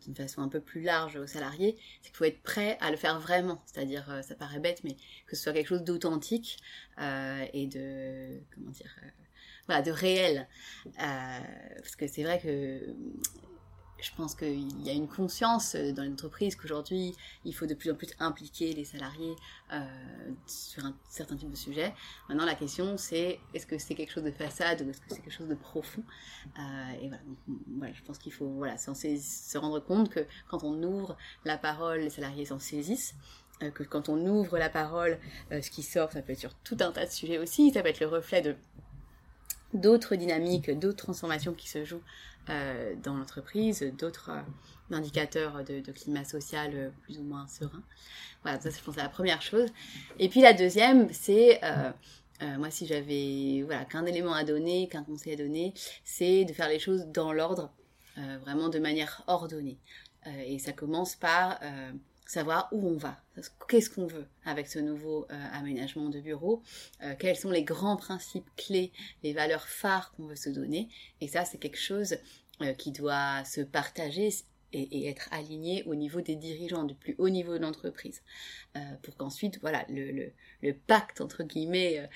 d'une 0.03 0.15
façon 0.15 0.43
un 0.43 0.49
peu 0.49 0.61
plus 0.61 0.83
large 0.83 1.17
aux 1.17 1.27
salariés, 1.27 1.77
c'est 2.03 2.09
qu'il 2.09 2.17
faut 2.17 2.25
être 2.25 2.43
prêt 2.43 2.79
à 2.81 2.91
le 2.91 2.97
faire 2.97 3.19
vraiment. 3.21 3.63
C'est-à-dire, 3.67 4.21
ça 4.23 4.35
paraît 4.35 4.61
bête, 4.61 4.83
mais 4.85 4.97
que 5.27 5.37
ce 5.37 5.43
soit 5.43 5.53
quelque 5.53 5.69
chose 5.69 5.85
d'authentique 5.85 6.59
et 6.99 7.67
de 7.67 8.41
comment 8.55 8.71
dire 8.71 8.95
de 9.81 9.93
réel. 9.93 10.49
Euh, 10.87 11.39
parce 11.77 11.95
que 11.95 12.09
c'est 12.09 12.25
vrai 12.25 12.41
que 12.41 12.81
je 14.03 14.11
pense 14.17 14.35
qu'il 14.35 14.87
y 14.87 14.91
a 14.91 14.93
une 14.93 15.09
conscience 15.09 15.77
dans 15.77 16.05
l'entreprise 16.05 16.57
qu'aujourd'hui, 16.57 17.15
il 17.45 17.55
faut 17.55 17.67
de 17.67 17.75
plus 17.75 17.91
en 17.91 17.95
plus 17.95 18.09
impliquer 18.19 18.73
les 18.73 18.85
salariés 18.85 19.35
euh, 19.73 19.85
sur 20.47 20.85
un 20.85 20.95
certain 21.09 21.37
type 21.37 21.51
de 21.51 21.57
sujet. 21.57 21.95
Maintenant, 22.29 22.45
la 22.45 22.55
question, 22.55 22.97
c'est 22.97 23.39
est-ce 23.55 23.67
que 23.67 23.79
c'est 23.79 23.95
quelque 23.95 24.13
chose 24.13 24.25
de 24.25 24.31
façade 24.31 24.83
ou 24.83 24.91
est-ce 24.91 25.01
que 25.01 25.07
c'est 25.09 25.21
quelque 25.21 25.33
chose 25.33 25.49
de 25.49 25.55
profond? 25.55 26.03
Euh, 26.59 27.03
Et 27.03 27.11
voilà, 27.77 27.93
je 27.93 28.03
pense 28.03 28.19
qu'il 28.19 28.33
faut 28.33 28.49
voilà, 28.49 28.77
se 28.79 29.59
rendre 29.59 29.81
compte 29.81 30.11
que 30.11 30.27
quand 30.49 30.65
on 30.65 30.83
ouvre 30.83 31.17
la 31.45 31.59
parole, 31.59 32.01
les 32.01 32.11
salariés 32.11 32.47
s'en 32.47 32.59
saisissent. 32.59 33.15
Que 33.75 33.83
quand 33.83 34.09
on 34.09 34.19
ouvre 34.27 34.57
la 34.57 34.71
parole, 34.71 35.19
ce 35.51 35.71
qui 35.71 35.83
sort, 35.83 36.11
ça 36.11 36.23
peut 36.23 36.33
être 36.33 36.39
sur 36.39 36.55
tout 36.55 36.79
un 36.81 36.93
tas 36.93 37.05
de 37.05 37.11
sujets 37.11 37.37
aussi, 37.37 37.71
ça 37.71 37.83
peut 37.83 37.91
être 37.91 38.01
le 38.01 38.07
reflet 38.07 38.41
de 38.41 38.57
d'autres 39.75 40.17
dynamiques, 40.17 40.71
d'autres 40.71 41.05
transformations 41.05 41.53
qui 41.53 41.69
se 41.69 41.85
jouent 41.85 42.03
euh, 42.49 42.95
dans 43.03 43.17
l'entreprise, 43.17 43.83
d'autres 43.99 44.31
euh, 44.31 44.95
indicateurs 44.97 45.63
de, 45.63 45.93
climat 45.93 46.25
social 46.25 46.71
euh, 46.75 46.91
plus 47.03 47.19
ou 47.19 47.23
moins 47.23 47.47
serein. 47.47 47.83
Voilà, 48.43 48.59
ça 48.59 48.71
c'est 48.71 48.97
la 48.97 49.09
première 49.09 49.43
chose. 49.43 49.69
Et 50.19 50.29
puis 50.29 50.41
la 50.41 50.53
deuxième, 50.53 51.13
c'est 51.13 51.61
moi 52.57 52.71
si 52.71 52.87
j'avais 52.87 53.63
voilà 53.67 53.85
qu'un 53.85 54.07
élément 54.07 54.33
à 54.33 54.45
donner, 54.45 54.89
qu'un 54.89 55.05
conseil 55.05 55.35
à 55.35 55.37
donner, 55.37 55.75
c'est 56.05 56.47
de 56.47 56.53
faire 56.55 56.71
les 56.71 56.79
choses 56.79 57.05
dans 57.09 57.35
l'ordre, 57.35 57.71
vraiment 58.17 58.71
de 58.71 58.79
manière 58.79 59.23
ordonnée. 59.27 59.79
et 60.47 60.59
ça 60.59 60.73
commence 60.73 61.17
par 61.17 61.61
savoir 62.31 62.69
où 62.71 62.89
on 62.89 62.97
va, 62.97 63.21
qu'est-ce 63.69 63.91
qu'on 63.91 64.07
veut 64.07 64.27
avec 64.45 64.69
ce 64.69 64.79
nouveau 64.79 65.27
euh, 65.33 65.47
aménagement 65.53 66.09
de 66.11 66.21
bureau, 66.21 66.63
euh, 67.03 67.17
quels 67.19 67.35
sont 67.35 67.51
les 67.51 67.65
grands 67.65 67.97
principes 67.97 68.49
clés, 68.57 68.93
les 69.25 69.33
valeurs 69.33 69.67
phares 69.67 70.13
qu'on 70.13 70.27
veut 70.27 70.37
se 70.37 70.49
donner. 70.49 70.89
Et 71.21 71.27
ça, 71.27 71.45
c'est 71.45 71.59
quelque 71.59 71.81
chose 71.81 72.19
euh, 72.63 72.73
qui 72.75 72.93
doit 72.93 73.45
se 73.45 73.61
partager 73.61 74.29
et, 74.73 75.09
être 75.09 75.29
aligné 75.33 75.83
au 75.87 75.97
niveau 75.97 76.21
des 76.21 76.37
dirigeants, 76.37 76.85
du 76.85 76.95
plus 76.95 77.17
haut 77.19 77.31
niveau 77.31 77.55
de 77.59 77.63
l'entreprise, 77.63 78.23
pour 79.03 79.17
qu'ensuite, 79.17 79.59
voilà, 79.61 79.85
le, 79.89 80.33
pacte 80.87 81.21
entre 81.21 81.43
guillemets 81.43 82.09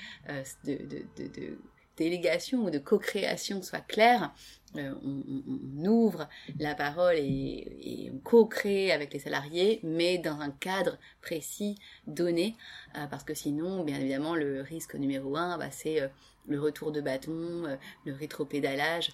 de, 0.65 0.79
de 1.17 1.59
délégation 1.97 2.65
ou 2.65 2.71
de 2.71 2.79
co-création 2.79 3.63
soit 3.63 3.81
clair 3.81 4.33
euh, 4.77 4.93
on, 5.05 5.87
ouvre 5.87 6.29
la 6.59 6.75
parole 6.75 7.15
et, 7.17 8.11
on 8.13 8.19
co-crée 8.19 8.91
avec 8.91 9.13
les 9.13 9.19
salariés, 9.19 9.81
mais 9.83 10.19
dans 10.19 10.41
un 10.41 10.51
cadre 10.51 10.99
précis, 11.23 11.79
donné, 12.07 12.57
euh, 12.97 13.07
parce 13.07 13.23
que 13.23 13.35
sinon, 13.35 13.85
bien 13.85 13.99
évidemment, 13.99 14.35
le 14.35 14.63
risque 14.63 14.95
numéro 14.95 15.37
un, 15.37 15.59
bah, 15.59 15.71
c'est 15.71 16.01
euh, 16.01 16.09
le 16.49 16.61
retour 16.61 16.91
de 16.91 17.01
bâton, 17.01 17.79
le 18.05 18.13
rétropédalage, 18.13 19.13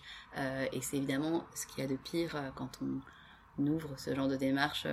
et 0.73 0.81
c'est 0.81 0.97
évidemment 0.97 1.45
ce 1.55 1.65
qu'il 1.67 1.85
y 1.85 1.87
a 1.87 1.89
de 1.89 1.95
pire 1.95 2.53
quand 2.57 2.81
on 2.83 3.67
ouvre 3.69 3.97
ce 4.01 4.13
genre 4.17 4.27
de 4.27 4.35
démarche 4.35 4.85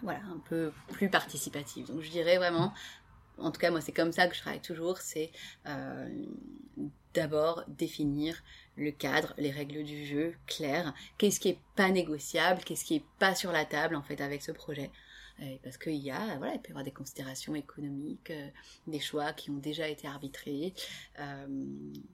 voilà, 0.00 0.20
un 0.32 0.38
peu 0.48 0.72
plus 0.92 1.08
participative. 1.10 1.88
Donc 1.88 2.02
je 2.02 2.10
dirais 2.10 2.36
vraiment, 2.36 2.72
en 3.38 3.50
tout 3.50 3.60
cas 3.60 3.70
moi 3.70 3.80
c'est 3.80 3.92
comme 3.92 4.12
ça 4.12 4.26
que 4.26 4.34
je 4.34 4.40
travaille 4.40 4.60
toujours, 4.60 4.98
c'est 4.98 5.30
d'abord 7.14 7.64
définir 7.68 8.42
le 8.76 8.90
cadre, 8.90 9.34
les 9.38 9.50
règles 9.50 9.82
du 9.82 10.06
jeu 10.06 10.34
claires, 10.46 10.94
qu'est-ce 11.16 11.40
qui 11.40 11.48
est 11.48 11.58
pas 11.74 11.90
négociable, 11.90 12.62
qu'est-ce 12.64 12.84
qui 12.84 12.96
est 12.96 13.04
pas 13.18 13.34
sur 13.34 13.50
la 13.50 13.64
table 13.64 13.96
en 13.96 14.02
fait 14.02 14.20
avec 14.20 14.42
ce 14.42 14.52
projet. 14.52 14.90
Euh, 15.40 15.56
parce 15.62 15.78
qu'il 15.78 15.94
y 15.94 16.10
a, 16.10 16.36
voilà, 16.38 16.54
il 16.54 16.60
peut 16.60 16.68
y 16.68 16.72
avoir 16.72 16.84
des 16.84 16.92
considérations 16.92 17.54
économiques, 17.54 18.30
euh, 18.30 18.48
des 18.88 18.98
choix 18.98 19.32
qui 19.32 19.50
ont 19.50 19.58
déjà 19.58 19.86
été 19.86 20.08
arbitrés. 20.08 20.74
Euh, 21.20 21.46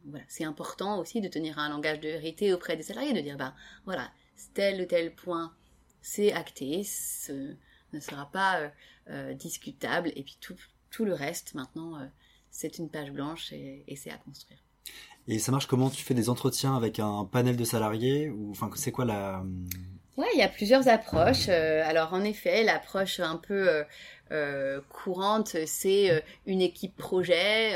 voilà, 0.05 0.25
c'est 0.29 0.45
important 0.45 0.99
aussi 0.99 1.23
de 1.23 1.29
tenir 1.29 1.59
un 1.59 1.71
langage 1.71 2.01
de 2.01 2.09
vérité 2.09 2.53
auprès 2.53 2.77
des 2.77 2.83
salariés, 2.83 3.15
de 3.15 3.21
dire, 3.21 3.39
ben 3.39 3.55
voilà, 3.87 4.13
tel 4.53 4.83
ou 4.83 4.85
tel 4.85 5.15
point, 5.15 5.55
c'est 6.03 6.33
acté, 6.33 6.85
ce 6.85 7.55
ne 7.95 8.01
sera 8.01 8.31
pas 8.31 8.71
discutable, 9.35 10.13
et 10.17 10.23
puis 10.23 10.39
tout, 10.41 10.57
tout 10.95 11.05
le 11.05 11.15
reste, 11.15 11.55
maintenant, 11.55 11.99
c'est 12.51 12.79
une 12.79 12.89
page 12.89 13.11
blanche 13.11 13.53
et 13.53 13.97
c'est 13.97 14.11
à 14.11 14.17
construire. 14.17 14.59
Et 15.27 15.39
ça 15.39 15.51
marche 15.51 15.67
comment? 15.67 15.91
Tu 15.91 16.03
fais 16.03 16.15
des 16.15 16.29
entretiens 16.29 16.77
avec 16.77 17.01
un 17.01 17.25
panel 17.25 17.57
de 17.57 17.65
salariés 17.65 18.31
ou 18.31 18.51
enfin 18.51 18.71
c'est 18.75 18.93
quoi 18.93 19.05
la 19.05 19.43
Ouais, 20.17 20.29
il 20.35 20.39
y 20.39 20.43
a 20.43 20.49
plusieurs 20.49 20.87
approches. 20.87 21.49
alors 21.49 22.13
en 22.13 22.23
effet, 22.23 22.63
l'approche 22.63 23.21
un 23.21 23.37
peu 23.37 23.85
courante, 24.89 25.57
c'est 25.67 26.23
une 26.47 26.61
équipe 26.61 26.97
projet 26.97 27.75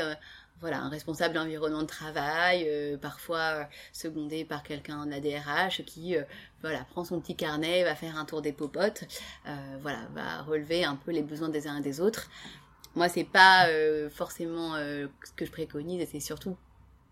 voilà, 0.59 0.79
un 0.79 0.89
responsable 0.89 1.35
d'environnement 1.35 1.81
de 1.81 1.87
travail, 1.87 2.65
euh, 2.67 2.97
parfois 2.97 3.67
secondé 3.93 4.43
par 4.43 4.63
quelqu'un 4.63 5.05
de 5.05 5.11
la 5.11 5.19
DRH 5.19 5.83
qui 5.85 6.17
euh, 6.17 6.23
voilà, 6.61 6.85
prend 6.91 7.05
son 7.05 7.19
petit 7.21 7.35
carnet, 7.35 7.83
va 7.83 7.95
faire 7.95 8.17
un 8.17 8.25
tour 8.25 8.41
des 8.41 8.51
popotes, 8.51 9.05
euh, 9.47 9.77
voilà, 9.81 9.99
va 10.13 10.41
relever 10.41 10.83
un 10.83 10.95
peu 10.95 11.11
les 11.11 11.21
besoins 11.21 11.49
des 11.49 11.67
uns 11.67 11.77
et 11.77 11.81
des 11.81 12.01
autres. 12.01 12.29
Moi, 12.95 13.09
c'est 13.09 13.23
pas 13.23 13.67
forcément 14.09 14.75
ce 14.75 15.31
que 15.35 15.45
je 15.45 15.51
préconise 15.51 16.01
et 16.01 16.05
c'est 16.05 16.19
surtout 16.19 16.57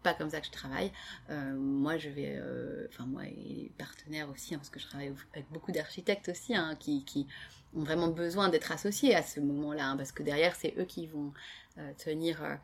pas 0.04 0.14
comme 0.14 0.30
ça 0.30 0.40
que 0.40 0.48
je 0.48 0.52
travaille. 0.52 0.92
moi, 1.30 1.98
je 1.98 2.10
vais, 2.10 2.42
enfin 2.90 3.06
moi 3.06 3.26
et 3.26 3.36
les 3.36 3.72
partenaires 3.78 4.30
aussi, 4.30 4.54
hein, 4.56 4.58
parce 4.58 4.70
que 4.70 4.80
je 4.80 4.88
travaille 4.88 5.14
avec 5.34 5.50
beaucoup 5.52 5.72
d'architectes 5.72 6.30
aussi, 6.30 6.56
hein, 6.56 6.76
qui, 6.80 7.28
ont 7.76 7.84
vraiment 7.84 8.08
besoin 8.08 8.50
d'être 8.50 8.72
associés 8.72 9.14
à 9.14 9.22
ce 9.22 9.40
moment-là, 9.40 9.90
hein, 9.90 9.98
parce 9.98 10.12
que 10.12 10.24
derrière, 10.24 10.56
c'est 10.56 10.74
eux 10.78 10.86
qui 10.86 11.06
vont 11.06 11.34
euh, 11.80 11.92
tenir 12.04 12.44
euh, 12.44 12.56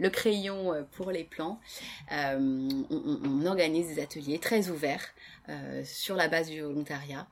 le, 0.00 0.08
crayon 0.08 0.74
euh, 0.74 0.82
pour 0.92 1.12
les 1.12 1.22
plans. 1.22 1.60
On, 2.10 3.46
organise 3.46 3.86
des 3.86 4.02
ateliers 4.02 4.40
très 4.40 4.68
ouverts 4.68 5.14
sur 5.84 6.16
la 6.16 6.28
base 6.28 6.50
du 6.50 6.60
volontariat. 6.60 7.26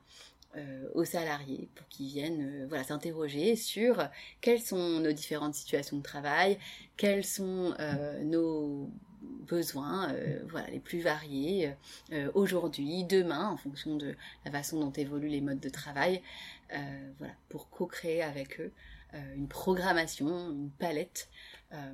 Aux 0.95 1.05
salariés 1.05 1.69
pour 1.75 1.87
qu'ils 1.87 2.07
viennent 2.07 2.65
voilà, 2.67 2.83
s'interroger 2.83 3.55
sur 3.55 4.09
quelles 4.41 4.59
sont 4.59 4.99
nos 4.99 5.11
différentes 5.11 5.53
situations 5.53 5.97
de 5.97 6.01
travail, 6.01 6.57
quels 6.95 7.23
sont 7.23 7.75
nos 8.23 8.89
besoins 9.21 10.15
voilà, 10.49 10.67
les 10.71 10.79
plus 10.79 11.01
variés 11.01 11.73
aujourd'hui, 12.33 13.03
demain, 13.03 13.49
en 13.49 13.57
fonction 13.57 13.97
de 13.97 14.15
la 14.45 14.51
façon 14.51 14.79
dont 14.79 14.91
évoluent 14.91 15.29
les 15.29 15.41
modes 15.41 15.59
de 15.59 15.69
travail, 15.69 16.23
voilà, 16.71 17.33
pour 17.49 17.69
co-créer 17.69 18.23
avec 18.23 18.59
eux 18.59 18.71
euh, 19.13 19.35
une 19.35 19.47
programmation, 19.47 20.51
une 20.51 20.69
palette 20.69 21.29
euh, 21.71 21.93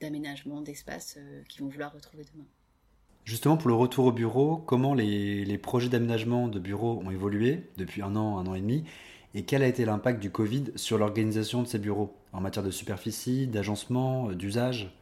d'aménagement, 0.00 0.60
d'espace 0.60 1.16
euh, 1.18 1.42
qu'ils 1.48 1.62
vont 1.62 1.68
vouloir 1.68 1.92
retrouver 1.92 2.24
demain. 2.32 2.46
Justement, 3.24 3.56
pour 3.56 3.68
le 3.68 3.74
retour 3.74 4.06
au 4.06 4.12
bureau, 4.12 4.56
comment 4.56 4.94
les, 4.94 5.58
projets 5.58 5.88
d'aménagement 5.88 6.48
de 6.48 6.58
bureaux 6.58 7.02
ont 7.04 7.10
évolué 7.10 7.62
depuis 7.76 8.02
un 8.02 8.16
an, 8.16 8.38
un 8.38 8.46
an 8.46 8.54
et 8.54 8.60
demi 8.60 8.84
et 9.34 9.44
quel 9.44 9.62
a 9.62 9.68
été 9.68 9.84
l'impact 9.84 10.20
du 10.20 10.30
Covid 10.30 10.72
sur 10.74 10.98
l'organisation 10.98 11.62
de 11.62 11.68
ces 11.68 11.78
bureaux 11.78 12.16
en 12.32 12.40
matière 12.40 12.64
de 12.64 12.70
superficie, 12.72 13.46
d'agencement, 13.46 14.32
d'usage? 14.32 14.92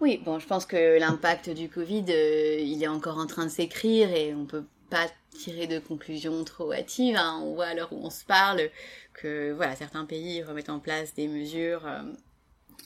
Oui, 0.00 0.20
bon, 0.24 0.38
je 0.38 0.46
pense 0.46 0.64
que 0.64 0.98
l'impact 0.98 1.50
du 1.50 1.68
Covid, 1.68 2.04
il 2.08 2.82
est 2.82 2.88
encore 2.88 3.18
en 3.18 3.26
train 3.26 3.44
de 3.44 3.50
s'écrire 3.50 4.10
et 4.10 4.34
on 4.34 4.46
peut 4.46 4.64
pas 4.90 5.06
tirer 5.30 5.66
de 5.66 5.78
conclusions 5.78 6.44
trop 6.44 6.72
hâtives. 6.72 7.18
On 7.42 7.54
voit 7.54 7.66
à 7.66 7.74
l'heure 7.74 7.92
où 7.92 8.00
on 8.02 8.10
se 8.10 8.24
parle 8.24 8.70
que 9.12 9.52
voilà, 9.52 9.76
certains 9.76 10.04
pays 10.04 10.42
remettent 10.42 10.70
en 10.70 10.78
place 10.78 11.14
des 11.14 11.28
mesures 11.28 11.86
euh, 11.86 12.02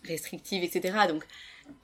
restrictives, 0.07 0.64
etc. 0.64 1.07
Donc 1.09 1.25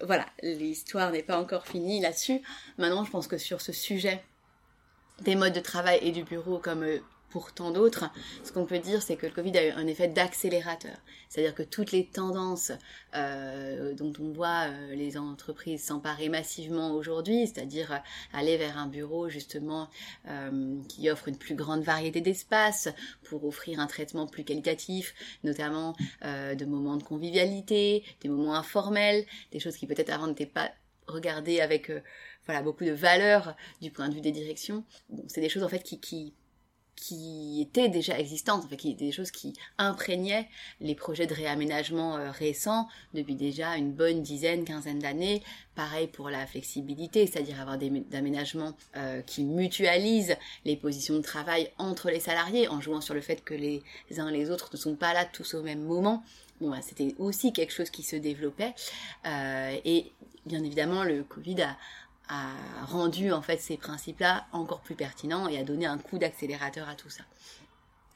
voilà, 0.00 0.26
l'histoire 0.42 1.10
n'est 1.10 1.22
pas 1.22 1.38
encore 1.38 1.66
finie 1.66 2.00
là-dessus. 2.00 2.40
Maintenant, 2.78 3.04
je 3.04 3.10
pense 3.10 3.26
que 3.26 3.38
sur 3.38 3.60
ce 3.60 3.72
sujet 3.72 4.22
des 5.20 5.36
modes 5.36 5.52
de 5.52 5.60
travail 5.60 5.98
et 6.02 6.12
du 6.12 6.24
bureau 6.24 6.58
comme 6.58 6.82
euh, 6.82 6.98
pour 7.34 7.52
tant 7.52 7.72
d'autres, 7.72 8.04
ce 8.44 8.52
qu'on 8.52 8.64
peut 8.64 8.78
dire, 8.78 9.02
c'est 9.02 9.16
que 9.16 9.26
le 9.26 9.32
Covid 9.32 9.58
a 9.58 9.66
eu 9.66 9.70
un 9.70 9.88
effet 9.88 10.06
d'accélérateur. 10.06 10.96
C'est-à-dire 11.28 11.52
que 11.52 11.64
toutes 11.64 11.90
les 11.90 12.06
tendances 12.06 12.70
euh, 13.16 13.92
dont 13.94 14.12
on 14.20 14.30
voit 14.30 14.68
euh, 14.68 14.94
les 14.94 15.18
entreprises 15.18 15.82
s'emparer 15.82 16.28
massivement 16.28 16.92
aujourd'hui, 16.92 17.48
c'est-à-dire 17.48 17.90
euh, 17.90 17.96
aller 18.32 18.56
vers 18.56 18.78
un 18.78 18.86
bureau 18.86 19.28
justement 19.28 19.88
qui 20.88 21.10
offre 21.10 21.26
une 21.26 21.36
plus 21.36 21.56
grande 21.56 21.82
variété 21.82 22.20
d'espaces 22.20 22.88
pour 23.24 23.44
offrir 23.44 23.80
un 23.80 23.88
traitement 23.88 24.28
plus 24.28 24.44
qualitatif, 24.44 25.12
notamment 25.42 25.96
de 26.22 26.64
moments 26.64 26.96
de 26.96 27.02
convivialité, 27.02 28.04
des 28.20 28.28
moments 28.28 28.54
informels, 28.54 29.26
des 29.50 29.58
choses 29.58 29.76
qui 29.76 29.88
peut-être 29.88 30.10
avant 30.10 30.28
n'étaient 30.28 30.46
pas 30.46 30.70
regardées 31.08 31.60
avec 31.60 31.90
voilà 32.46 32.62
beaucoup 32.62 32.84
de 32.84 32.92
valeur 32.92 33.56
du 33.82 33.90
point 33.90 34.08
de 34.08 34.14
vue 34.14 34.20
des 34.20 34.32
directions. 34.32 34.84
Bon, 35.08 35.24
c'est 35.26 35.40
des 35.40 35.48
choses 35.48 35.64
en 35.64 35.68
fait 35.68 35.82
qui, 35.82 36.00
qui 36.00 36.34
qui 36.96 37.60
étaient 37.60 37.88
déjà 37.88 38.18
existantes, 38.18 38.64
en 38.64 38.68
fait, 38.68 38.76
qui 38.76 38.94
des 38.94 39.12
choses 39.12 39.30
qui 39.30 39.54
imprégnaient 39.78 40.48
les 40.80 40.94
projets 40.94 41.26
de 41.26 41.34
réaménagement 41.34 42.16
euh, 42.16 42.30
récents 42.30 42.88
depuis 43.12 43.34
déjà 43.34 43.76
une 43.76 43.92
bonne 43.92 44.22
dizaine, 44.22 44.64
quinzaine 44.64 44.98
d'années. 44.98 45.42
Pareil 45.74 46.06
pour 46.06 46.30
la 46.30 46.46
flexibilité, 46.46 47.26
c'est-à-dire 47.26 47.60
avoir 47.60 47.78
des 47.78 47.90
aménagements 48.12 48.74
euh, 48.96 49.22
qui 49.22 49.44
mutualisent 49.44 50.36
les 50.64 50.76
positions 50.76 51.16
de 51.16 51.22
travail 51.22 51.70
entre 51.78 52.10
les 52.10 52.20
salariés 52.20 52.68
en 52.68 52.80
jouant 52.80 53.00
sur 53.00 53.14
le 53.14 53.20
fait 53.20 53.42
que 53.42 53.54
les 53.54 53.82
uns 54.18 54.28
et 54.28 54.32
les 54.32 54.50
autres 54.50 54.70
ne 54.72 54.78
sont 54.78 54.94
pas 54.94 55.12
là 55.12 55.24
tous 55.24 55.54
au 55.54 55.62
même 55.62 55.82
moment. 55.82 56.22
Bon, 56.60 56.70
bah, 56.70 56.80
c'était 56.82 57.14
aussi 57.18 57.52
quelque 57.52 57.72
chose 57.72 57.90
qui 57.90 58.02
se 58.02 58.16
développait. 58.16 58.74
Euh, 59.26 59.76
et 59.84 60.12
bien 60.46 60.62
évidemment, 60.62 61.02
le 61.02 61.24
Covid 61.24 61.62
a, 61.62 61.76
a 62.28 62.48
rendu 62.86 63.32
en 63.32 63.42
fait 63.42 63.60
ces 63.60 63.76
principes-là 63.76 64.46
encore 64.52 64.80
plus 64.80 64.94
pertinents 64.94 65.48
et 65.48 65.58
a 65.58 65.64
donné 65.64 65.86
un 65.86 65.98
coup 65.98 66.18
d'accélérateur 66.18 66.88
à 66.88 66.94
tout 66.94 67.10
ça. 67.10 67.24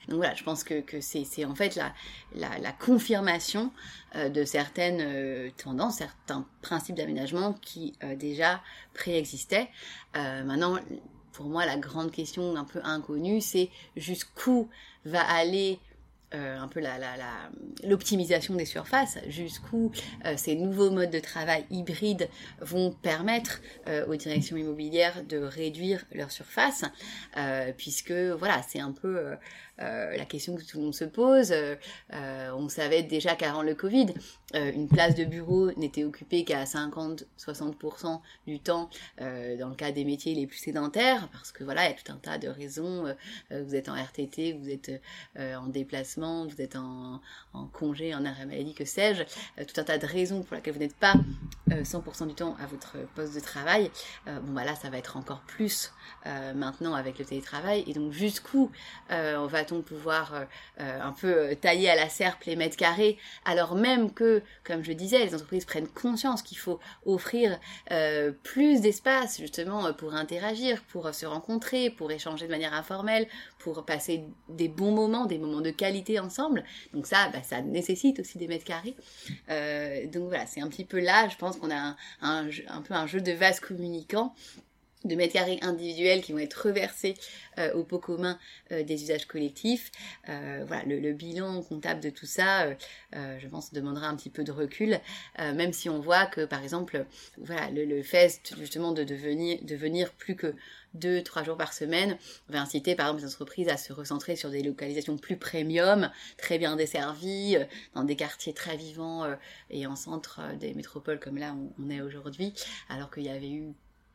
Donc 0.08 0.18
voilà, 0.18 0.34
je 0.34 0.42
pense 0.42 0.64
que, 0.64 0.82
c'est 1.00 1.44
en 1.44 1.54
fait 1.54 1.78
la 2.34 2.72
confirmation 2.72 3.70
euh, 4.16 4.30
de 4.30 4.42
certaines 4.44 5.02
euh, 5.02 5.50
tendances, 5.58 5.96
certains 5.96 6.46
principes 6.62 6.96
d'aménagement 6.96 7.52
qui 7.60 7.94
euh, 8.02 8.16
déjà 8.16 8.62
préexistaient. 8.94 9.68
maintenant, 10.14 10.78
pour 11.32 11.46
moi, 11.46 11.66
la 11.66 11.76
grande 11.76 12.10
question 12.10 12.56
un 12.56 12.64
peu 12.64 12.80
inconnue, 12.84 13.42
c'est 13.42 13.70
jusqu'où 13.96 14.70
va 15.04 15.20
aller 15.20 15.78
euh, 16.34 16.58
un 16.58 16.68
peu 16.68 16.82
l'optimisation 17.84 18.52
la, 18.52 18.58
des 18.58 18.66
surfaces, 18.66 19.16
jusqu'où 19.28 19.90
euh, 20.26 20.34
ces 20.36 20.56
nouveaux 20.56 20.90
modes 20.90 21.10
de 21.10 21.20
travail 21.20 21.64
hybrides 21.70 22.28
vont 22.60 22.90
permettre 22.90 23.62
euh, 23.86 24.06
aux 24.06 24.14
directions 24.14 24.58
immobilières 24.58 25.24
de 25.24 25.38
réduire 25.38 26.04
leur 26.12 26.30
surface, 26.30 26.84
puisque 27.78 28.12
voilà, 28.12 28.60
c'est 28.68 28.80
un 28.80 28.92
peu 28.92 29.36
la 29.78 30.24
question 30.24 30.56
que 30.56 30.64
tout 30.64 30.78
le 30.78 30.84
monde 30.84 30.94
se 30.94 31.04
pose. 31.04 31.54
On 32.10 32.68
savait 32.68 33.02
déjà 33.02 33.36
qu'avant 33.36 33.62
le 33.62 33.74
Covid, 33.74 34.08
une 34.54 34.88
place 34.88 35.14
de 35.14 35.24
bureau 35.24 35.70
n'était 35.72 36.04
occupée 36.04 36.44
qu'à 36.44 36.64
50-60% 36.64 38.20
du 38.46 38.58
temps 38.58 38.90
dans 39.18 39.68
le 39.68 39.74
cas 39.76 39.92
des 39.92 40.04
métiers 40.04 40.34
les 40.34 40.46
plus 40.46 40.58
sédentaires, 40.58 41.28
parce 41.32 41.52
que 41.52 41.62
voilà, 41.64 41.86
il 41.86 41.90
y 41.90 41.94
a 41.94 41.96
tout 41.96 42.12
un 42.12 42.16
tas 42.16 42.38
de 42.38 42.48
raisons. 42.48 43.14
vous 43.50 43.74
êtes 43.74 43.88
en 43.88 43.94
RTT, 43.94 44.54
vous 44.54 44.68
êtes 44.68 45.00
en 45.38 45.68
déplacement, 45.68 46.17
vous 46.18 46.60
êtes 46.60 46.76
en, 46.76 47.20
congé, 47.72 48.14
en 48.14 48.24
arrêt 48.24 48.46
maladie, 48.46 48.74
que 48.74 48.84
sais-je. 48.84 49.22
tout 49.64 49.80
un 49.80 49.84
tas 49.84 49.98
de 49.98 50.06
raisons 50.06 50.42
pour 50.42 50.56
lesquelles 50.56 50.74
vous 50.74 50.80
n'êtes 50.80 50.96
pas 50.96 51.14
100% 51.70 52.26
du 52.26 52.34
temps 52.34 52.56
à 52.60 52.66
votre 52.66 52.96
poste 53.14 53.34
de 53.34 53.40
travail. 53.40 53.90
bon, 54.26 54.52
voilà, 54.52 54.74
ça 54.74 54.90
va 54.90 54.98
être 54.98 55.16
encore 55.16 55.40
plus 55.40 55.92
maintenant 56.54 56.94
avec 56.94 57.18
le 57.18 57.24
télétravail. 57.24 57.84
Et 57.86 57.92
donc, 57.92 58.12
jusqu'où 58.12 58.70
on 59.10 59.46
va 59.46 59.62
on 59.72 59.82
pouvoir 59.82 60.34
euh, 60.34 60.44
euh, 60.80 61.00
un 61.02 61.12
peu 61.12 61.26
euh, 61.28 61.54
tailler 61.54 61.90
à 61.90 61.96
la 61.96 62.08
serpe 62.08 62.44
les 62.44 62.56
mètres 62.56 62.76
carrés, 62.76 63.18
alors 63.44 63.74
même 63.74 64.12
que, 64.12 64.42
comme 64.64 64.84
je 64.84 64.92
disais, 64.92 65.24
les 65.24 65.34
entreprises 65.34 65.64
prennent 65.64 65.88
conscience 65.88 66.42
qu'il 66.42 66.58
faut 66.58 66.78
offrir 67.06 67.58
plus 68.42 68.80
d'espace 68.80 69.38
justement 69.38 69.92
pour 69.92 70.14
interagir, 70.14 70.82
pour 70.84 71.12
se 71.14 71.26
rencontrer, 71.26 71.90
pour 71.90 72.10
échanger 72.10 72.46
de 72.46 72.50
manière 72.50 72.74
informelle, 72.74 73.26
pour 73.58 73.84
passer 73.84 74.24
des 74.48 74.68
bons 74.68 74.92
moments, 74.92 75.26
des 75.26 75.38
moments 75.38 75.60
de 75.60 75.70
qualité 75.70 76.07
ensemble. 76.18 76.64
Donc 76.94 77.06
ça, 77.06 77.28
bah, 77.32 77.42
ça 77.42 77.60
nécessite 77.60 78.20
aussi 78.20 78.38
des 78.38 78.46
mètres 78.46 78.64
carrés. 78.64 78.94
donc 80.12 80.28
voilà, 80.28 80.46
c'est 80.46 80.60
un 80.60 80.68
petit 80.68 80.84
peu 80.84 81.00
là, 81.00 81.28
je 81.28 81.36
pense 81.36 81.56
qu'on 81.56 81.70
a 81.70 81.96
un, 82.20 82.48
peu 82.82 82.94
un 82.94 83.06
jeu 83.06 83.20
de 83.20 83.32
vase 83.32 83.60
communicant 83.60 84.34
de 85.04 85.14
mètres 85.14 85.32
carrés 85.32 85.58
individuels 85.62 86.22
qui 86.22 86.32
vont 86.32 86.38
être 86.38 86.66
reversés 86.66 87.14
euh, 87.58 87.72
au 87.74 87.84
pot 87.84 87.98
commun 87.98 88.38
euh, 88.72 88.82
des 88.82 89.02
usages 89.02 89.26
collectifs. 89.26 89.92
Euh, 90.28 90.64
voilà, 90.66 90.84
le, 90.84 91.12
bilan 91.12 91.62
comptable 91.62 92.00
de 92.00 92.10
tout 92.10 92.26
ça, 92.26 92.68
je 93.12 93.48
pense, 93.48 93.72
demandera 93.72 94.08
un 94.08 94.16
petit 94.16 94.30
peu 94.30 94.44
de 94.44 94.52
recul, 94.52 95.00
même 95.38 95.72
si 95.72 95.88
on 95.88 96.00
voit 96.00 96.26
que, 96.26 96.44
par 96.44 96.62
exemple, 96.62 97.06
voilà, 97.38 97.70
le, 97.70 98.02
fait 98.02 98.52
justement 98.58 98.92
de 98.92 99.04
devenir, 99.04 99.58
de 99.62 99.74
venir 99.74 100.12
plus 100.12 100.36
que 100.36 100.54
deux, 100.94 101.22
trois 101.22 101.42
jours 101.42 101.56
par 101.56 101.72
semaine 101.72 102.16
va 102.48 102.60
inciter 102.60 102.94
par 102.94 103.06
exemple 103.06 103.22
les 103.22 103.28
entreprises 103.28 103.68
à 103.68 103.76
se 103.76 103.92
recentrer 103.92 104.36
sur 104.36 104.50
des 104.50 104.62
localisations 104.62 105.16
plus 105.16 105.36
premium, 105.36 106.10
très 106.36 106.58
bien 106.58 106.76
desservies, 106.76 107.58
dans 107.94 108.04
des 108.04 108.16
quartiers 108.16 108.54
très 108.54 108.76
vivants 108.76 109.24
et 109.70 109.86
en 109.86 109.96
centre 109.96 110.40
des 110.58 110.74
métropoles 110.74 111.20
comme 111.20 111.38
là 111.38 111.54
on, 111.54 111.72
on 111.82 111.90
est 111.90 112.00
aujourd'hui, 112.00 112.54
alors 112.88 113.10
qu'il 113.10 113.24
y 113.24 113.28
avait 113.28 113.50
eu 113.50 113.74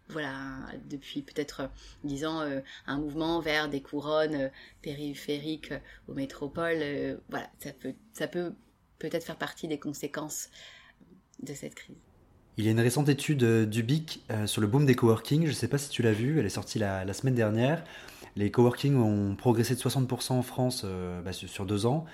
voilà, 0.10 0.60
depuis 0.90 1.22
peut-être 1.22 1.70
dix 2.04 2.26
ans, 2.26 2.42
euh, 2.42 2.60
un 2.88 2.98
mouvement 2.98 3.40
vers 3.40 3.70
des 3.70 3.82
couronnes 3.82 4.36
euh, 4.36 4.50
périphériques 4.82 5.72
euh, 5.72 5.80
aux 6.08 6.14
métropoles. 6.14 7.20
voilà, 7.30 7.50
ça 7.60 7.74
peut, 7.74 7.94
ça 8.14 8.28
peut 8.28 8.54
peut-être 9.00 9.24
faire 9.24 9.38
partie 9.38 9.68
des 9.68 9.80
conséquences 9.80 10.50
de 11.42 11.54
cette 11.54 11.76
crise. 11.76 11.96
Il 12.58 12.66
y 12.66 12.68
a 12.68 12.72
une 12.72 12.80
récente 12.80 13.10
étude 13.10 13.44
euh, 13.44 13.66
du 13.66 13.82
BIC 13.82 14.22
euh, 14.30 14.46
sur 14.46 14.62
le 14.62 14.68
boom 14.68 14.86
des 14.86 14.96
coworking. 14.96 15.44
Je 15.44 15.48
ne 15.48 15.54
sais 15.54 15.68
pas 15.68 15.80
si 15.80 15.90
tu 15.90 16.04
l'as 16.04 16.12
vue, 16.12 16.40
elle 16.40 16.46
est 16.46 16.50
sortie 16.50 16.78
la, 16.78 17.12
semaine 17.14 17.34
dernière. 17.34 17.84
Les 18.36 18.52
coworking 18.52 18.96
ont 18.96 19.36
progressé 19.36 19.74
de 19.74 19.80
60% 19.80 20.34
en 20.34 20.44
France 20.44 20.84
euh, 20.86 21.20
bah, 21.22 21.34
sur 21.34 21.66
deux 21.66 21.88
ans. 21.88 22.06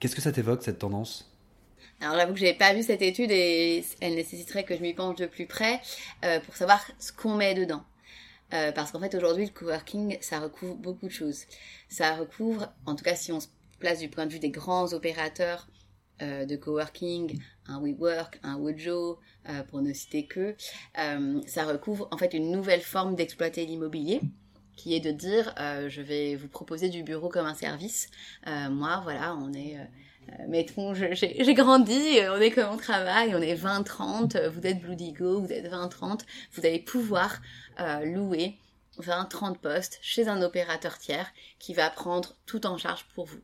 Qu'est-ce 0.00 0.16
que 0.16 0.22
ça 0.22 0.32
t'évoque, 0.32 0.64
cette 0.64 0.80
tendance? 0.80 1.30
Alors 2.00 2.16
j'avoue 2.16 2.32
que 2.34 2.40
je 2.40 2.44
n'avais 2.44 2.58
pas 2.58 2.74
vu 2.74 2.82
cette 2.82 3.00
étude 3.00 3.30
et 3.30 3.82
elle 4.00 4.16
nécessiterait 4.16 4.64
que 4.64 4.76
je 4.76 4.82
m'y 4.82 4.92
penche 4.92 5.16
de 5.16 5.24
plus 5.24 5.46
près 5.46 5.80
pour 6.44 6.54
savoir 6.54 6.84
ce 6.98 7.10
qu'on 7.10 7.36
met 7.36 7.54
dedans. 7.54 7.82
parce 8.50 8.90
qu'en 8.90 9.00
fait 9.00 9.14
aujourd'hui 9.14 9.46
le 9.46 9.50
coworking 9.50 10.18
ça 10.20 10.40
recouvre 10.40 10.74
beaucoup 10.74 11.06
de 11.06 11.12
choses. 11.12 11.44
Ça 11.88 12.14
recouvre, 12.16 12.70
en 12.84 12.96
tout 12.96 13.04
cas 13.04 13.14
si 13.14 13.32
on 13.32 13.40
se 13.40 13.46
place 13.78 14.00
du 14.00 14.10
point 14.10 14.26
de 14.26 14.32
vue 14.32 14.38
des 14.38 14.50
grands 14.50 14.92
opérateurs 14.92 15.68
de 16.20 16.56
coworking, 16.56 17.38
un 17.68 17.80
WeWork, 17.80 18.40
un 18.42 18.56
Wojo, 18.56 19.18
euh, 19.48 19.62
pour 19.64 19.80
ne 19.80 19.92
citer 19.92 20.26
que, 20.26 20.56
euh, 20.98 21.40
ça 21.46 21.64
recouvre 21.64 22.08
en 22.10 22.18
fait 22.18 22.34
une 22.34 22.50
nouvelle 22.50 22.80
forme 22.80 23.14
d'exploiter 23.14 23.64
l'immobilier 23.64 24.20
qui 24.74 24.94
est 24.94 25.00
de 25.00 25.12
dire 25.12 25.54
euh, 25.58 25.88
je 25.88 26.02
vais 26.02 26.34
vous 26.34 26.48
proposer 26.48 26.88
du 26.88 27.02
bureau 27.02 27.28
comme 27.28 27.46
un 27.46 27.54
service. 27.54 28.08
moi, 28.46 29.00
voilà, 29.04 29.36
on 29.36 29.52
est 29.52 29.76
mettons, 30.48 30.92
j'ai 30.92 31.54
grandi, 31.54 32.18
on 32.28 32.40
est 32.40 32.50
comme 32.50 32.72
on 32.72 32.76
travaille, 32.76 33.34
on 33.36 33.40
est 33.40 33.54
20-30, 33.54 34.48
vous 34.48 34.66
êtes 34.66 34.80
Blue 34.80 34.96
Digo, 34.96 35.40
vous 35.40 35.52
êtes 35.52 35.70
20-30, 35.70 36.22
vous 36.52 36.66
allez 36.66 36.80
pouvoir 36.80 37.40
louer 38.04 38.58
20-30 39.00 39.58
postes 39.58 39.98
chez 40.02 40.28
un 40.28 40.42
opérateur 40.42 40.98
tiers 40.98 41.30
qui 41.58 41.74
va 41.74 41.90
prendre 41.90 42.34
tout 42.46 42.66
en 42.66 42.78
charge 42.78 43.04
pour 43.14 43.26
vous. 43.26 43.40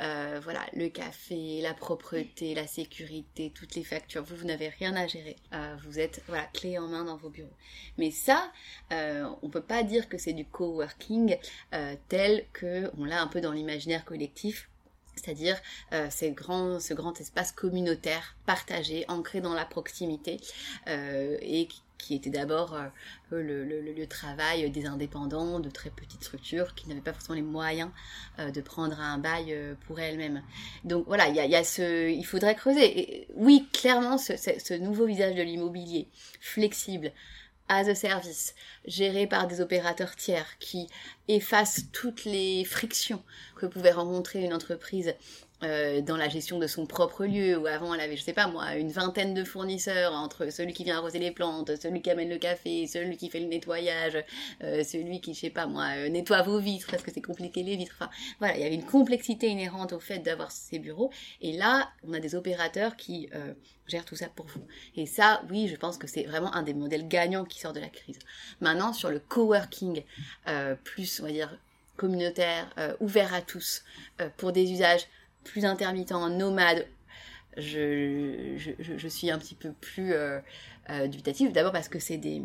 Euh, 0.00 0.40
voilà, 0.42 0.60
le 0.74 0.88
café, 0.88 1.60
la 1.60 1.74
propreté, 1.74 2.54
la 2.54 2.66
sécurité, 2.66 3.52
toutes 3.54 3.74
les 3.74 3.84
factures, 3.84 4.22
vous, 4.22 4.36
vous 4.36 4.46
n'avez 4.46 4.68
rien 4.68 4.94
à 4.96 5.06
gérer. 5.06 5.36
Euh, 5.52 5.76
vous 5.84 5.98
êtes 5.98 6.22
voilà 6.28 6.44
clé 6.52 6.78
en 6.78 6.88
main 6.88 7.04
dans 7.04 7.16
vos 7.16 7.30
bureaux. 7.30 7.56
Mais 7.98 8.10
ça, 8.10 8.52
euh, 8.92 9.28
on 9.42 9.48
peut 9.48 9.62
pas 9.62 9.82
dire 9.82 10.08
que 10.08 10.18
c'est 10.18 10.32
du 10.32 10.44
coworking 10.44 11.36
tel 12.08 12.46
que 12.52 12.90
on 12.98 13.04
l'a 13.04 13.20
un 13.20 13.26
peu 13.26 13.40
dans 13.40 13.52
l'imaginaire 13.52 14.04
collectif 14.04 14.68
c'est-à-dire 15.14 15.60
euh, 15.92 16.08
ce 16.08 16.24
grand 16.94 17.20
espace 17.20 17.52
communautaire 17.52 18.34
partagé, 18.46 19.04
ancré 19.08 19.42
dans 19.42 19.52
la 19.52 19.66
proximité 19.66 20.40
et 20.86 21.68
qui 22.02 22.16
était 22.16 22.30
d'abord 22.30 22.74
euh, 22.74 22.88
le, 23.30 23.64
le, 23.64 24.06
travail 24.06 24.68
des 24.70 24.86
indépendants, 24.86 25.60
de 25.60 25.70
très 25.70 25.88
petites 25.88 26.24
structures 26.24 26.74
qui 26.74 26.88
n'avaient 26.88 27.00
pas 27.00 27.12
forcément 27.12 27.36
les 27.36 27.42
moyens 27.42 27.90
euh, 28.40 28.50
de 28.50 28.60
prendre 28.60 29.00
un 29.00 29.18
bail 29.18 29.54
euh, 29.54 29.74
pour 29.86 30.00
elles-mêmes. 30.00 30.42
Donc 30.84 31.06
voilà, 31.06 31.28
il 31.28 31.36
y 31.36 31.56
a, 31.56 31.64
ce, 31.64 32.10
il 32.10 32.24
faudrait 32.24 32.56
creuser. 32.56 33.28
oui, 33.36 33.68
clairement, 33.72 34.18
ce, 34.18 34.36
ce 34.36 34.74
nouveau 34.74 35.06
visage 35.06 35.36
de 35.36 35.42
l'immobilier, 35.42 36.08
flexible, 36.40 37.12
as 37.68 37.88
a 37.88 37.94
service, 37.94 38.54
géré 38.84 39.28
par 39.28 39.46
des 39.46 39.60
opérateurs 39.60 40.16
tiers 40.16 40.58
qui 40.58 40.88
effacent 41.28 41.84
toutes 41.92 42.24
les 42.24 42.64
frictions 42.64 43.22
que 43.56 43.66
pouvait 43.66 43.92
rencontrer 43.92 44.42
une 44.44 44.52
entreprise 44.52 45.14
euh, 45.64 46.00
dans 46.00 46.16
la 46.16 46.28
gestion 46.28 46.58
de 46.58 46.66
son 46.66 46.86
propre 46.86 47.24
lieu, 47.24 47.56
où 47.56 47.66
avant 47.66 47.94
elle 47.94 48.00
avait, 48.00 48.16
je 48.16 48.22
sais 48.22 48.32
pas 48.32 48.48
moi, 48.48 48.74
une 48.74 48.90
vingtaine 48.90 49.32
de 49.32 49.44
fournisseurs 49.44 50.12
entre 50.12 50.50
celui 50.50 50.72
qui 50.72 50.82
vient 50.82 50.96
arroser 50.96 51.20
les 51.20 51.30
plantes, 51.30 51.76
celui 51.80 52.02
qui 52.02 52.10
amène 52.10 52.28
le 52.28 52.38
café, 52.38 52.88
celui 52.88 53.16
qui 53.16 53.30
fait 53.30 53.38
le 53.38 53.46
nettoyage, 53.46 54.18
euh, 54.64 54.82
celui 54.82 55.20
qui, 55.20 55.34
je 55.34 55.40
sais 55.40 55.50
pas 55.50 55.66
moi, 55.66 55.86
euh, 55.96 56.08
nettoie 56.08 56.42
vos 56.42 56.58
vitres 56.58 56.88
parce 56.90 57.04
que 57.04 57.12
c'est 57.12 57.22
compliqué 57.22 57.62
les 57.62 57.76
vitres. 57.76 57.94
Enfin, 58.00 58.10
voilà, 58.40 58.56
il 58.56 58.62
y 58.62 58.64
avait 58.64 58.74
une 58.74 58.84
complexité 58.84 59.48
inhérente 59.48 59.92
au 59.92 60.00
fait 60.00 60.18
d'avoir 60.18 60.50
ces 60.50 60.80
bureaux. 60.80 61.12
Et 61.40 61.52
là, 61.52 61.90
on 62.08 62.12
a 62.12 62.18
des 62.18 62.34
opérateurs 62.34 62.96
qui 62.96 63.28
gèrent 63.86 64.04
tout 64.04 64.16
ça 64.16 64.28
pour 64.28 64.46
vous. 64.46 64.66
Et 64.96 65.06
ça, 65.06 65.42
oui, 65.48 65.68
je 65.68 65.76
pense 65.76 65.96
que 65.96 66.08
c'est 66.08 66.24
vraiment 66.24 66.52
un 66.54 66.62
des 66.62 66.74
modèles 66.74 67.06
gagnants 67.06 67.44
qui 67.44 67.60
sort 67.60 67.72
de 67.72 67.80
la 67.80 67.88
crise. 67.88 68.18
Maintenant, 68.60 68.92
sur 68.92 69.10
le 69.10 69.20
coworking, 69.20 70.02
plus, 70.82 71.20
on 71.20 71.26
va 71.26 71.30
dire, 71.30 71.56
communautaire, 71.96 72.68
ouvert 73.00 73.32
à 73.32 73.42
tous, 73.42 73.84
pour 74.36 74.52
des 74.52 74.72
usages 74.72 75.06
plus 75.44 75.64
intermittent, 75.64 76.12
nomade, 76.12 76.86
je, 77.56 79.06
suis 79.08 79.30
un 79.30 79.38
petit 79.38 79.54
peu 79.54 79.72
plus 79.72 80.12
euh, 80.12 80.40
euh 80.90 81.06
dubitative. 81.06 81.52
D'abord 81.52 81.72
parce 81.72 81.88
que 81.88 81.98
c'est 81.98 82.18
des 82.18 82.42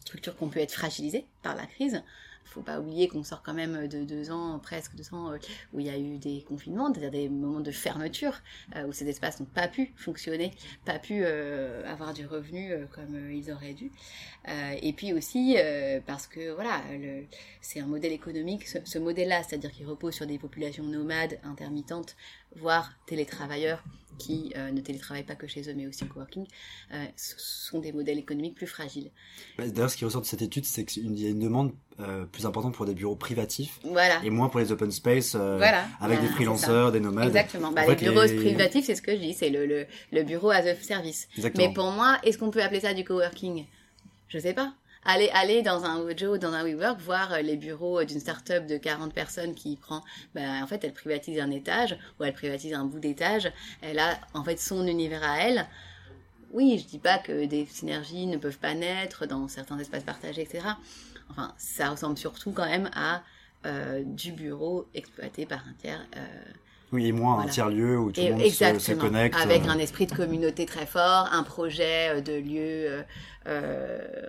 structures 0.00 0.36
qui 0.36 0.42
ont 0.42 0.48
pu 0.48 0.60
être 0.60 0.72
fragilisées 0.72 1.26
par 1.42 1.54
la 1.54 1.66
crise 1.66 2.02
faut 2.44 2.62
pas 2.62 2.80
oublier 2.80 3.08
qu'on 3.08 3.24
sort 3.24 3.42
quand 3.42 3.54
même 3.54 3.88
de 3.88 4.04
deux 4.04 4.30
ans, 4.30 4.58
presque 4.58 4.94
deux 4.94 5.14
ans, 5.14 5.32
euh, 5.32 5.38
où 5.72 5.80
il 5.80 5.86
y 5.86 5.90
a 5.90 5.98
eu 5.98 6.18
des 6.18 6.42
confinements, 6.42 6.92
c'est-à-dire 6.92 7.10
des 7.10 7.28
moments 7.28 7.60
de 7.60 7.70
fermeture, 7.70 8.40
euh, 8.76 8.86
où 8.86 8.92
ces 8.92 9.08
espaces 9.08 9.40
n'ont 9.40 9.46
pas 9.46 9.68
pu 9.68 9.92
fonctionner, 9.96 10.52
pas 10.84 10.98
pu 10.98 11.22
euh, 11.22 11.82
avoir 11.90 12.12
du 12.14 12.26
revenu 12.26 12.72
comme 12.94 13.30
ils 13.30 13.50
auraient 13.50 13.74
dû. 13.74 13.90
et 14.46 14.92
puis 14.92 15.12
aussi 15.12 15.56
parce 16.06 16.26
que 16.26 16.52
voilà, 16.52 16.82
c'est 17.60 17.80
un 17.80 17.86
modèle 17.86 18.12
économique, 18.12 18.66
ce, 18.66 18.98
modèle-là, 18.98 19.42
c'est-à-dire 19.42 19.72
qui 19.72 19.84
repose 19.84 20.14
sur 20.14 20.26
des 20.26 20.38
populations 20.38 20.84
nomades, 20.84 21.38
intermittentes, 21.44 22.16
voire 22.56 22.92
télétravailleurs 23.06 23.82
qui 24.18 24.52
ne 24.56 24.80
télétravaillent 24.80 25.24
pas 25.24 25.34
que 25.34 25.48
chez 25.48 25.68
eux 25.68 25.74
mais 25.74 25.86
aussi 25.86 26.04
coworking, 26.06 26.46
ce 27.16 27.34
sont 27.38 27.80
des 27.80 27.92
modèles 27.92 28.18
économiques 28.18 28.54
plus 28.54 28.66
fragiles. 28.68 29.10
D'ailleurs, 29.58 29.90
ce 29.90 29.96
qui 29.96 30.04
ressort 30.04 30.20
de 30.20 30.26
cette 30.26 30.42
étude, 30.42 30.64
c'est 30.64 30.84
qu'il 30.84 31.18
y 31.18 31.26
a 31.26 31.30
une 31.30 31.40
demande 31.40 31.72
euh, 32.00 32.24
plus 32.24 32.46
important 32.46 32.70
pour 32.70 32.86
des 32.86 32.94
bureaux 32.94 33.16
privatifs 33.16 33.78
voilà. 33.84 34.18
et 34.24 34.30
moins 34.30 34.48
pour 34.48 34.60
les 34.60 34.72
open 34.72 34.90
space 34.90 35.34
euh, 35.34 35.60
avec 36.00 36.22
des 36.22 36.26
freelancers, 36.26 36.90
des 36.90 37.00
nomades. 37.00 37.26
Exactement. 37.26 37.70
Bah, 37.70 37.86
les 37.86 37.94
bureaux 37.96 38.24
privatifs, 38.24 38.86
c'est 38.86 38.94
ce 38.94 39.02
que 39.02 39.12
je 39.12 39.18
dis, 39.20 39.34
c'est 39.34 39.50
le, 39.50 39.66
le, 39.66 39.86
le, 40.10 40.22
bureau 40.22 40.50
as 40.50 40.66
a 40.66 40.74
service. 40.74 41.28
Exactement. 41.36 41.68
Mais 41.68 41.74
pour 41.74 41.90
moi, 41.90 42.18
est-ce 42.24 42.38
qu'on 42.38 42.50
peut 42.50 42.62
appeler 42.62 42.80
ça 42.80 42.94
du 42.94 43.04
coworking? 43.04 43.66
Je 44.28 44.38
sais 44.38 44.54
pas. 44.54 44.72
Aller, 45.04 45.30
aller 45.30 45.62
dans 45.62 45.84
un 45.84 45.98
Ojo, 46.00 46.38
dans 46.38 46.52
un 46.52 46.62
WeWork, 46.62 47.00
voir 47.00 47.32
euh, 47.32 47.40
les 47.40 47.56
bureaux 47.56 48.04
d'une 48.04 48.20
start-up 48.20 48.66
de 48.66 48.76
40 48.76 49.12
personnes 49.12 49.54
qui 49.54 49.76
prend, 49.76 50.02
bah, 50.34 50.62
en 50.62 50.66
fait, 50.66 50.84
elle 50.84 50.92
privatise 50.92 51.40
un 51.40 51.50
étage 51.50 51.98
ou 52.20 52.24
elle 52.24 52.32
privatise 52.32 52.72
un 52.72 52.84
bout 52.84 53.00
d'étage. 53.00 53.50
Elle 53.80 53.98
a, 53.98 54.18
en 54.34 54.44
fait, 54.44 54.60
son 54.60 54.86
univers 54.86 55.24
à 55.24 55.38
elle. 55.38 55.66
Oui, 56.52 56.78
je 56.78 56.86
dis 56.86 56.98
pas 56.98 57.18
que 57.18 57.46
des 57.46 57.66
synergies 57.66 58.26
ne 58.26 58.36
peuvent 58.36 58.58
pas 58.58 58.74
naître 58.74 59.26
dans 59.26 59.48
certains 59.48 59.78
espaces 59.78 60.04
partagés, 60.04 60.42
etc. 60.42 60.66
Enfin, 61.30 61.54
ça 61.56 61.88
ressemble 61.88 62.18
surtout 62.18 62.52
quand 62.52 62.66
même 62.66 62.90
à 62.94 63.22
euh, 63.64 64.02
du 64.04 64.32
bureau 64.32 64.86
exploité 64.94 65.46
par 65.46 65.60
un 65.60 65.72
tiers. 65.78 66.04
Euh, 66.16 66.20
oui, 66.92 67.06
et 67.06 67.12
moins 67.12 67.40
un 67.40 67.46
tiers-lieu 67.46 67.98
où 67.98 68.12
tout 68.12 68.20
le 68.20 68.32
monde 68.32 68.80
se, 68.80 68.92
connecte. 68.92 69.36
Avec 69.36 69.64
euh. 69.64 69.70
un 69.70 69.78
esprit 69.78 70.06
de 70.06 70.14
communauté 70.14 70.66
très 70.66 70.86
fort, 70.86 71.28
un 71.32 71.42
projet 71.42 72.20
de 72.22 72.34
lieu 72.34 73.04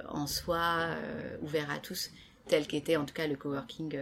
en 0.10 0.28
soi, 0.28 0.88
ouvert 1.42 1.70
à 1.70 1.80
tous, 1.80 2.12
tel 2.48 2.66
qu'était 2.68 2.96
en 2.96 3.06
tout 3.06 3.14
cas 3.14 3.28
le 3.28 3.36
coworking 3.36 3.98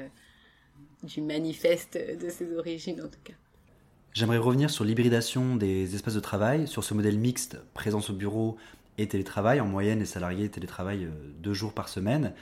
du 1.04 1.21
manifeste 1.21 1.97
de 1.97 2.30
ses 2.30 2.56
origines 2.56 3.02
en 3.02 3.08
tout 3.08 3.19
cas. 3.24 3.34
J'aimerais 4.13 4.38
revenir 4.38 4.69
sur 4.69 4.84
l'hybridation 4.84 5.56
des 5.56 5.95
espaces 5.95 6.15
de 6.15 6.19
travail, 6.19 6.67
sur 6.67 6.84
ce 6.84 6.93
modèle 6.93 7.17
mixte, 7.17 7.58
présence 7.74 8.10
au 8.10 8.13
bureau 8.13 8.58
et 8.97 9.08
télétravail. 9.08 9.62
En 9.62 9.65
moyenne, 9.65 10.00
les 10.00 10.06
salariés 10.06 10.50
télétravaillent 10.50 11.08
deux 11.39 11.54
jours 11.54 11.74
par 11.74 11.88
semaine. 11.88 12.34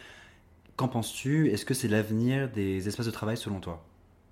Qu'en 0.76 0.88
penses-tu? 0.88 1.52
Est-ce 1.52 1.66
que 1.66 1.74
c'est 1.74 1.88
l'avenir 1.88 2.50
des 2.50 2.88
espaces 2.88 3.06
de 3.06 3.12
travail 3.12 3.38
selon 3.38 3.60
toi? 3.60 3.86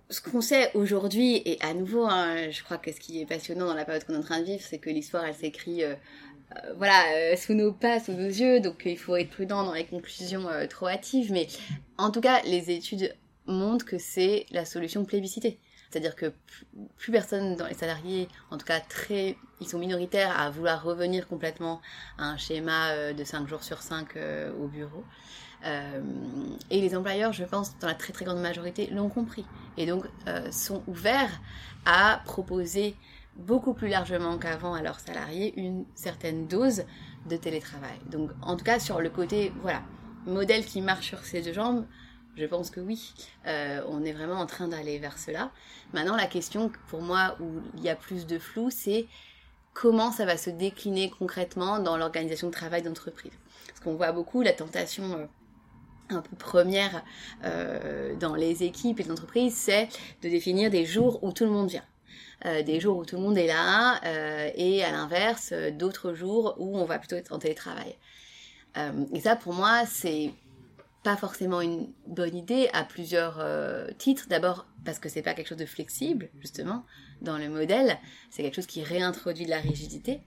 Ce 0.10 0.22
qu'on 0.22 0.42
sait 0.42 0.72
aujourd'hui, 0.74 1.42
et 1.46 1.58
à 1.62 1.74
nouveau, 1.74 2.06
hein, 2.06 2.50
je 2.50 2.64
crois 2.64 2.78
que 2.78 2.92
ce 2.92 3.00
qui 3.00 3.22
est 3.22 3.26
passionnant 3.26 3.68
dans 3.68 3.74
la 3.74 3.86
période 3.86 4.06
qu'on 4.06 4.14
est 4.14 4.18
en 4.18 4.22
train 4.22 4.40
de 4.40 4.46
vivre, 4.46 4.64
c'est 4.64 4.78
que 4.78 4.90
l'histoire, 4.90 5.26
elle 5.26 5.36
s'écrit 5.36 5.84
euh, 5.84 5.96
euh, 6.56 6.74
voilà, 6.78 7.04
euh, 7.16 7.36
sous 7.36 7.54
nos 7.54 7.74
pas, 7.74 8.00
sous 8.00 8.14
nos 8.14 8.28
yeux, 8.28 8.60
donc 8.62 8.84
il 8.86 8.98
faut 8.98 9.16
être 9.18 9.30
prudent 9.30 9.64
dans 9.64 9.74
les 9.74 9.86
conclusions 9.86 10.48
trop 10.70 10.88
hâtives, 10.88 11.32
mais 11.32 11.48
en 11.98 12.12
tout 12.12 12.22
cas, 12.22 12.42
les 12.44 12.72
études 12.72 13.16
montrent 13.48 13.86
que 13.86 13.98
c'est 13.98 14.46
la 14.52 14.66
solution 14.66 15.04
plébiscitée. 15.04 15.60
C'est-à-dire 15.90 16.18
que 16.18 16.34
plus 16.98 17.14
personne 17.14 17.56
dans 17.56 17.66
les 17.66 17.74
salariés, 17.74 18.28
en 18.52 18.58
tout 18.58 18.66
cas 18.66 18.82
très, 18.82 19.38
ils 19.62 19.68
sont 19.68 19.80
minoritaires 19.80 20.38
à 20.38 20.50
vouloir 20.50 20.84
revenir 20.84 21.28
complètement 21.30 21.82
à 22.18 22.26
un 22.26 22.38
schéma 22.38 23.14
de 23.14 23.24
5 23.24 23.48
jours 23.48 23.64
sur 23.64 23.82
5 23.82 24.10
au 24.60 24.68
bureau. 24.68 25.06
Euh, 25.66 26.02
et 26.70 26.82
les 26.82 26.96
employeurs, 26.96 27.34
je 27.34 27.44
pense, 27.44 27.78
dans 27.80 27.88
la 27.88 27.96
très 27.96 28.14
très 28.14 28.26
grande 28.26 28.42
majorité, 28.42 28.88
l'ont 28.88 29.10
compris. 29.10 29.46
Et 29.78 29.86
donc 29.86 30.06
euh, 30.28 30.52
sont 30.52 30.84
ouverts 30.88 31.42
à 31.86 32.22
proposer 32.26 32.96
beaucoup 33.36 33.74
plus 33.74 33.88
largement 33.88 34.38
qu'avant 34.38 34.74
à 34.74 34.82
leurs 34.82 35.00
salariés 35.00 35.54
une 35.58 35.86
certaine 35.96 36.48
dose 36.48 36.84
de 37.30 37.38
télétravail. 37.38 37.98
Donc 38.10 38.32
en 38.42 38.56
tout 38.56 38.66
cas 38.66 38.80
sur 38.80 39.02
le 39.02 39.10
côté, 39.10 39.52
voilà, 39.62 39.82
modèle 40.26 40.66
qui 40.66 40.82
marche 40.82 41.08
sur 41.08 41.20
ses 41.20 41.42
deux 41.42 41.54
jambes, 41.54 41.86
je 42.36 42.46
pense 42.46 42.70
que 42.70 42.80
oui, 42.80 43.14
euh, 43.48 43.82
on 43.88 44.04
est 44.04 44.14
vraiment 44.14 44.36
en 44.36 44.46
train 44.46 44.68
d'aller 44.68 45.00
vers 45.00 45.18
cela. 45.18 45.52
Maintenant 45.94 46.16
la 46.16 46.28
question 46.28 46.72
pour 46.88 47.02
moi 47.02 47.36
où 47.40 47.62
il 47.76 47.84
y 47.84 47.90
a 47.90 47.96
plus 47.96 48.26
de 48.28 48.40
flou, 48.40 48.70
c'est 48.72 49.08
comment 49.74 50.12
ça 50.12 50.26
va 50.26 50.38
se 50.38 50.50
décliner 50.50 51.12
concrètement 51.12 51.80
dans 51.80 51.98
l'organisation 51.98 52.48
de 52.48 52.54
travail 52.54 52.82
d'entreprise. 52.82 53.34
Parce 53.68 53.80
qu'on 53.80 53.96
voit 53.96 54.12
beaucoup 54.12 54.42
la 54.42 54.54
tentation 54.54 55.30
un 56.10 56.22
peu 56.22 56.36
première 56.36 57.04
euh, 57.44 58.16
dans 58.16 58.36
les 58.36 58.64
équipes 58.64 59.00
et 59.00 59.04
les 59.04 59.12
entreprises, 59.12 59.56
c'est 59.56 59.90
de 60.22 60.30
définir 60.30 60.70
des 60.70 60.86
jours 60.86 61.24
où 61.24 61.32
tout 61.32 61.46
le 61.46 61.52
monde 61.52 61.70
vient. 61.70 61.86
des 62.64 62.80
jours 62.80 62.98
où 62.98 63.06
tout 63.06 63.16
le 63.16 63.22
monde 63.22 63.38
est 63.38 63.48
là, 63.48 64.00
et 64.56 64.84
à 64.84 64.92
l'inverse, 64.92 65.54
d'autres 65.74 66.14
jours 66.14 66.56
où 66.60 66.78
on 66.78 66.86
va 66.86 67.00
plutôt 67.00 67.16
être 67.16 67.34
en 67.34 67.40
télétravail. 67.40 67.96
et 69.14 69.20
ça, 69.20 69.36
pour 69.36 69.54
moi, 69.54 69.86
c'est 69.86 70.32
pas 71.08 71.16
forcément 71.16 71.62
une 71.62 71.88
bonne 72.06 72.36
idée 72.36 72.70
à 72.74 72.84
plusieurs 72.84 73.40
euh, 73.40 73.88
titres. 73.98 74.28
D'abord 74.28 74.68
parce 74.84 75.00
que 75.00 75.08
c'est 75.08 75.22
pas 75.22 75.34
quelque 75.34 75.48
chose 75.48 75.58
de 75.58 75.66
flexible, 75.66 76.30
justement, 76.42 76.84
dans 77.22 77.38
le 77.38 77.48
modèle. 77.48 77.98
C'est 78.30 78.44
quelque 78.44 78.56
chose 78.56 78.68
qui 78.68 78.84
réintroduit 78.84 79.46
de 79.46 79.50
la 79.50 79.62
rigidité. 79.62 80.20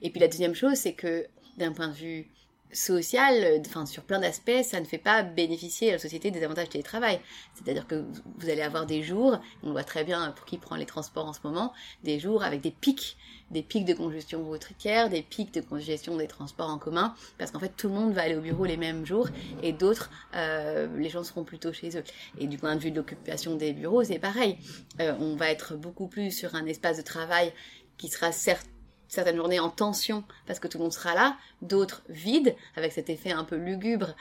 Et 0.00 0.08
puis 0.08 0.20
la 0.20 0.28
deuxième 0.28 0.54
chose, 0.54 0.76
c'est 0.76 0.94
que 0.94 1.26
d'un 1.58 1.72
point 1.72 1.88
de 1.88 1.92
vue 1.92 2.30
social, 2.72 3.60
enfin 3.66 3.86
sur 3.86 4.02
plein 4.02 4.18
d'aspects, 4.18 4.62
ça 4.62 4.80
ne 4.80 4.84
fait 4.84 4.98
pas 4.98 5.22
bénéficier 5.22 5.90
à 5.90 5.92
la 5.92 5.98
société 5.98 6.30
des 6.30 6.42
avantages 6.42 6.66
du 6.66 6.72
télétravail. 6.72 7.20
C'est-à-dire 7.54 7.86
que 7.86 8.04
vous 8.38 8.48
allez 8.48 8.62
avoir 8.62 8.86
des 8.86 9.02
jours, 9.02 9.40
on 9.62 9.72
voit 9.72 9.84
très 9.84 10.04
bien 10.04 10.32
pour 10.32 10.46
qui 10.46 10.58
prend 10.58 10.76
les 10.76 10.86
transports 10.86 11.26
en 11.26 11.32
ce 11.32 11.40
moment, 11.44 11.72
des 12.02 12.18
jours 12.18 12.42
avec 12.42 12.60
des 12.60 12.70
pics, 12.70 13.16
des 13.50 13.62
pics 13.62 13.84
de 13.84 13.94
congestion 13.94 14.44
routière, 14.44 15.08
des 15.10 15.22
pics 15.22 15.52
de 15.52 15.60
congestion 15.60 16.16
des 16.16 16.26
transports 16.26 16.70
en 16.70 16.78
commun, 16.78 17.14
parce 17.38 17.50
qu'en 17.50 17.60
fait 17.60 17.72
tout 17.76 17.88
le 17.88 17.94
monde 17.94 18.12
va 18.12 18.22
aller 18.22 18.36
au 18.36 18.40
bureau 18.40 18.64
les 18.64 18.76
mêmes 18.78 19.04
jours 19.04 19.28
et 19.62 19.72
d'autres, 19.72 20.10
euh, 20.34 20.88
les 20.96 21.10
gens 21.10 21.24
seront 21.24 21.44
plutôt 21.44 21.72
chez 21.72 21.96
eux. 21.98 22.04
Et 22.38 22.46
du 22.46 22.56
point 22.56 22.74
de 22.74 22.80
vue 22.80 22.90
de 22.90 22.96
l'occupation 22.96 23.56
des 23.56 23.72
bureaux, 23.72 24.02
c'est 24.04 24.18
pareil. 24.18 24.56
Euh, 25.00 25.14
on 25.20 25.36
va 25.36 25.50
être 25.50 25.76
beaucoup 25.76 26.06
plus 26.06 26.30
sur 26.30 26.54
un 26.54 26.66
espace 26.66 26.96
de 26.96 27.02
travail 27.02 27.52
qui 27.98 28.08
sera 28.08 28.32
certes 28.32 28.66
certaines 29.12 29.36
journées 29.36 29.60
en 29.60 29.68
tension 29.68 30.24
parce 30.46 30.58
que 30.58 30.68
tout 30.68 30.78
le 30.78 30.84
monde 30.84 30.92
sera 30.92 31.14
là, 31.14 31.36
d'autres 31.60 32.02
vides, 32.08 32.56
avec 32.76 32.92
cet 32.92 33.10
effet 33.10 33.30
un 33.30 33.44
peu 33.44 33.56
lugubre 33.56 34.14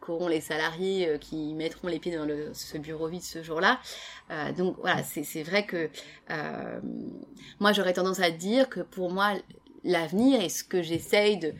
qu'auront 0.00 0.26
les 0.26 0.40
salariés 0.40 1.06
euh, 1.06 1.18
qui 1.18 1.52
mettront 1.52 1.86
les 1.86 1.98
pieds 1.98 2.16
dans 2.16 2.26
ce 2.54 2.78
bureau 2.78 3.08
vide 3.08 3.20
ce 3.20 3.42
jour-là. 3.42 3.78
Euh, 4.30 4.52
donc 4.52 4.76
voilà, 4.78 5.02
c'est 5.02 5.42
vrai 5.42 5.66
que 5.66 5.90
euh, 6.30 6.80
moi 7.60 7.74
j'aurais 7.74 7.92
tendance 7.92 8.20
à 8.20 8.30
dire 8.30 8.70
que 8.70 8.80
pour 8.80 9.10
moi 9.10 9.34
l'avenir 9.84 10.40
et 10.40 10.48
ce 10.48 10.64
que 10.64 10.82
j'essaye 10.82 11.36
de, 11.36 11.52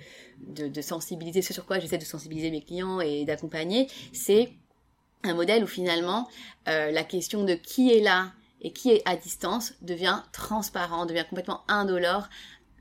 de, 0.68 0.80
sensibiliser, 0.80 1.42
ce 1.42 1.52
sur 1.52 1.66
quoi 1.66 1.80
j'essaie 1.80 1.98
de 1.98 2.04
sensibiliser 2.04 2.50
mes 2.50 2.62
clients 2.62 3.00
et 3.02 3.26
d'accompagner, 3.26 3.86
c'est 4.14 4.50
un 5.24 5.34
modèle 5.34 5.62
où 5.62 5.66
finalement 5.66 6.28
la 6.66 7.04
question 7.04 7.44
de 7.44 7.54
qui 7.54 7.92
est 7.92 8.00
là 8.00 8.32
et 8.60 8.72
qui 8.72 8.90
est 8.90 9.02
à 9.08 9.16
distance 9.16 9.74
devient 9.82 10.22
transparent, 10.32 11.06
devient 11.06 11.24
complètement 11.28 11.62
indolore 11.68 12.28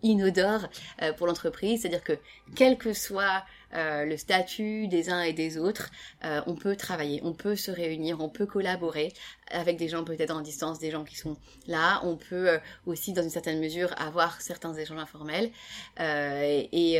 inodore 0.03 0.67
euh, 1.01 1.13
pour 1.13 1.27
l'entreprise, 1.27 1.81
c'est-à-dire 1.81 2.03
que 2.03 2.17
quel 2.55 2.77
que 2.77 2.93
soit 2.93 3.43
euh, 3.73 4.05
le 4.05 4.15
statut 4.15 4.87
des 4.87 5.09
uns 5.09 5.21
et 5.21 5.33
des 5.33 5.57
autres, 5.57 5.89
euh, 6.23 6.41
on 6.47 6.55
peut 6.55 6.75
travailler, 6.75 7.19
on 7.23 7.33
peut 7.33 7.55
se 7.55 7.69
réunir, 7.69 8.21
on 8.21 8.29
peut 8.29 8.45
collaborer 8.45 9.13
avec 9.51 9.77
des 9.77 9.89
gens 9.89 10.03
peut-être 10.05 10.31
en 10.31 10.41
distance, 10.41 10.79
des 10.79 10.91
gens 10.91 11.03
qui 11.03 11.17
sont 11.17 11.35
là. 11.67 11.99
On 12.03 12.15
peut 12.15 12.59
aussi, 12.85 13.13
dans 13.13 13.23
une 13.23 13.29
certaine 13.29 13.59
mesure, 13.59 13.93
avoir 13.97 14.41
certains 14.41 14.73
échanges 14.73 14.99
informels. 14.99 15.51
Et, 15.99 16.95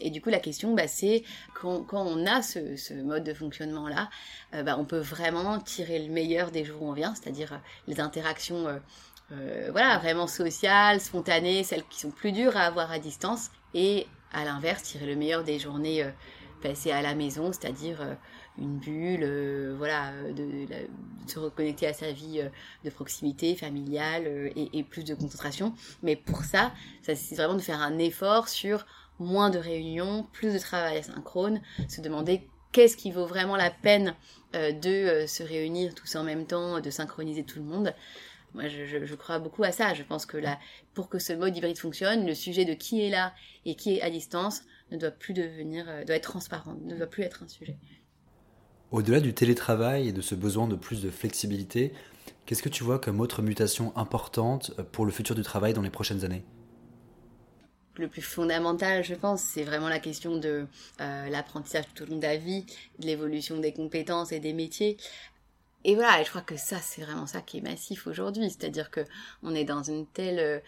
et, 0.00 0.10
du 0.10 0.20
coup, 0.20 0.30
la 0.30 0.38
question, 0.38 0.74
bah, 0.74 0.86
c'est 0.86 1.24
quand, 1.60 1.82
quand, 1.82 2.04
on 2.06 2.24
a 2.26 2.40
ce, 2.40 2.76
ce 2.76 2.94
mode 2.94 3.24
de 3.24 3.34
fonctionnement-là, 3.34 4.10
bah, 4.62 4.76
on 4.78 4.84
peut 4.84 5.00
vraiment 5.00 5.58
tirer 5.58 5.98
le 5.98 6.12
meilleur 6.12 6.52
des 6.52 6.64
jours 6.64 6.82
où 6.82 6.88
on 6.88 6.92
vient, 6.92 7.16
c'est-à-dire 7.16 7.60
les 7.88 7.98
interactions 7.98 8.80
euh, 9.32 9.68
voilà, 9.70 9.98
vraiment 9.98 10.26
sociales, 10.26 11.00
spontanées, 11.00 11.64
celles 11.64 11.84
qui 11.84 12.00
sont 12.00 12.10
plus 12.10 12.32
dures 12.32 12.56
à 12.56 12.62
avoir 12.62 12.90
à 12.90 12.98
distance, 12.98 13.50
et 13.74 14.06
à 14.32 14.44
l'inverse, 14.44 14.82
tirer 14.82 15.06
le 15.06 15.16
meilleur 15.16 15.42
des 15.44 15.58
journées 15.58 16.02
euh, 16.02 16.10
passées 16.62 16.92
à 16.92 17.00
la 17.00 17.14
maison, 17.14 17.52
c'est-à-dire 17.52 18.00
euh, 18.02 18.14
une 18.58 18.78
bulle, 18.78 19.74
voilà, 19.78 20.12
de, 20.34 20.66
se 21.26 21.38
reconnecter 21.38 21.86
à 21.86 21.94
sa 21.94 22.12
vie 22.12 22.42
de 22.84 22.90
proximité, 22.90 23.56
familiale, 23.56 24.52
et, 24.54 24.82
plus 24.82 25.04
de 25.04 25.14
concentration. 25.14 25.72
Mais 26.02 26.16
pour 26.16 26.44
ça, 26.44 26.72
ça 27.00 27.14
c'est 27.14 27.34
vraiment 27.34 27.54
de 27.54 27.60
faire 27.60 27.80
un 27.80 27.98
effort 27.98 28.48
sur 28.48 28.84
moins 29.18 29.48
de 29.48 29.58
réunions, 29.58 30.26
plus 30.34 30.52
de 30.52 30.58
travail 30.58 30.98
asynchrone, 30.98 31.62
se 31.88 32.02
demander 32.02 32.46
qu'est-ce 32.72 32.98
qui 32.98 33.10
vaut 33.10 33.24
vraiment 33.24 33.56
la 33.56 33.70
peine 33.70 34.14
de 34.52 35.24
se 35.26 35.42
réunir 35.42 35.94
tous 35.94 36.14
en 36.16 36.22
même 36.22 36.44
temps, 36.44 36.78
de 36.80 36.90
synchroniser 36.90 37.44
tout 37.44 37.58
le 37.58 37.64
monde. 37.64 37.94
Moi, 38.54 38.64
je, 38.68 39.14
crois 39.14 39.38
beaucoup 39.38 39.64
à 39.64 39.72
ça. 39.72 39.94
Je 39.94 40.02
pense 40.02 40.26
que 40.26 40.36
là, 40.36 40.58
pour 40.94 41.08
que 41.08 41.18
ce 41.18 41.32
mode 41.32 41.56
hybride 41.56 41.78
fonctionne, 41.78 42.26
le 42.26 42.34
sujet 42.34 42.64
de 42.64 42.74
qui 42.74 43.02
est 43.02 43.10
là 43.10 43.32
et 43.64 43.74
qui 43.74 43.96
est 43.96 44.02
à 44.02 44.10
distance 44.10 44.62
ne 44.90 44.98
doit 44.98 45.10
plus 45.10 45.32
devenir, 45.32 45.86
euh, 45.88 46.04
doit 46.04 46.16
être 46.16 46.30
transparent, 46.30 46.76
ne 46.84 46.96
doit 46.96 47.06
plus 47.06 47.22
être 47.22 47.42
un 47.42 47.48
sujet. 47.48 47.76
Au-delà 48.90 49.20
du 49.20 49.32
télétravail 49.32 50.08
et 50.08 50.12
de 50.12 50.20
ce 50.20 50.34
besoin 50.34 50.68
de 50.68 50.76
plus 50.76 51.00
de 51.00 51.10
flexibilité, 51.10 51.94
qu'est-ce 52.44 52.62
que 52.62 52.68
tu 52.68 52.84
vois 52.84 52.98
comme 52.98 53.20
autre 53.20 53.40
mutation 53.40 53.96
importante 53.96 54.72
pour 54.92 55.06
le 55.06 55.12
futur 55.12 55.34
du 55.34 55.42
travail 55.42 55.72
dans 55.72 55.80
les 55.80 55.90
prochaines 55.90 56.24
années? 56.24 56.44
Le 57.96 58.08
plus 58.08 58.22
fondamental, 58.22 59.04
je 59.04 59.14
pense, 59.14 59.42
c'est 59.42 59.64
vraiment 59.64 59.90
la 59.90 59.98
question 59.98 60.38
de 60.38 60.66
euh, 61.00 61.28
l'apprentissage 61.28 61.84
tout 61.94 62.04
au 62.04 62.06
long 62.06 62.16
de 62.16 62.22
la 62.22 62.38
vie, 62.38 62.64
de 62.98 63.06
l'évolution 63.06 63.58
des 63.58 63.72
compétences 63.72 64.32
et 64.32 64.40
des 64.40 64.54
métiers. 64.54 64.96
Et 65.84 65.94
voilà, 65.94 66.22
je 66.22 66.28
crois 66.28 66.42
que 66.42 66.56
ça, 66.56 66.78
c'est 66.78 67.02
vraiment 67.02 67.26
ça 67.26 67.40
qui 67.40 67.58
est 67.58 67.60
massif 67.60 68.06
aujourd'hui. 68.06 68.50
C'est-à-dire 68.50 68.90
que 68.90 69.00
on 69.42 69.54
est 69.54 69.64
dans 69.64 69.82
une 69.82 70.06
telle 70.06 70.38
euh, 70.38 70.58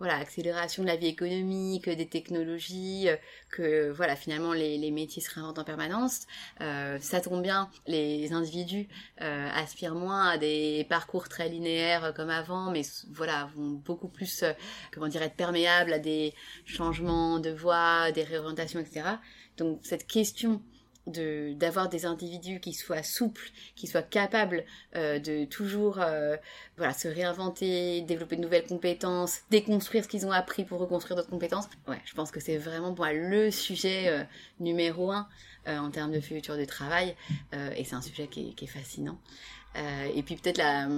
voilà 0.00 0.16
accélération 0.16 0.82
de 0.82 0.88
la 0.88 0.96
vie 0.96 1.06
économique, 1.06 1.88
des 1.88 2.08
technologies, 2.08 3.08
euh, 3.08 3.16
que 3.50 3.90
voilà 3.90 4.16
finalement 4.16 4.54
les, 4.54 4.78
les 4.78 4.90
métiers 4.90 5.22
se 5.22 5.32
réinventent 5.32 5.58
en 5.58 5.64
permanence. 5.64 6.22
Euh, 6.62 6.98
ça 7.00 7.20
tombe 7.20 7.42
bien, 7.42 7.70
les 7.86 8.32
individus 8.32 8.88
euh, 9.20 9.48
aspirent 9.54 9.94
moins 9.94 10.30
à 10.30 10.38
des 10.38 10.86
parcours 10.88 11.28
très 11.28 11.50
linéaires 11.50 12.14
comme 12.16 12.30
avant, 12.30 12.70
mais 12.70 12.82
voilà 13.12 13.50
vont 13.54 13.72
beaucoup 13.72 14.08
plus 14.08 14.42
comment 14.90 15.06
dire 15.06 15.22
être 15.22 15.36
perméables 15.36 15.92
à 15.92 15.98
des 15.98 16.34
changements 16.64 17.38
de 17.38 17.50
voie, 17.50 18.10
des 18.10 18.24
réorientations, 18.24 18.80
etc. 18.80 19.02
Donc 19.58 19.80
cette 19.82 20.06
question 20.06 20.62
d'avoir 21.10 21.88
des 21.88 22.06
individus 22.06 22.60
qui 22.60 22.72
soient 22.72 23.02
souples, 23.02 23.50
qui 23.74 23.86
soient 23.86 24.02
capables 24.02 24.64
euh, 24.96 25.18
de 25.18 25.44
toujours 25.44 25.98
euh, 26.00 26.36
voilà 26.76 26.92
se 26.92 27.08
réinventer, 27.08 28.02
développer 28.02 28.36
de 28.36 28.42
nouvelles 28.42 28.66
compétences, 28.66 29.40
déconstruire 29.50 30.04
ce 30.04 30.08
qu'ils 30.08 30.26
ont 30.26 30.32
appris 30.32 30.64
pour 30.64 30.80
reconstruire 30.80 31.16
d'autres 31.16 31.30
compétences. 31.30 31.68
Ouais, 31.86 32.00
je 32.04 32.14
pense 32.14 32.30
que 32.30 32.40
c'est 32.40 32.56
vraiment 32.56 32.94
pour 32.94 33.06
le 33.06 33.50
sujet 33.50 34.08
euh, 34.08 34.24
numéro 34.58 35.10
un 35.12 35.28
en 35.66 35.90
termes 35.90 36.10
de 36.10 36.20
futur 36.20 36.56
de 36.56 36.64
travail 36.64 37.14
et 37.76 37.84
c'est 37.84 37.94
un 37.94 38.00
sujet 38.00 38.28
qui 38.28 38.56
est, 38.58 38.66
fascinant. 38.66 39.20
et 39.76 40.22
puis 40.22 40.34
peut-être 40.34 40.56
là, 40.56 40.88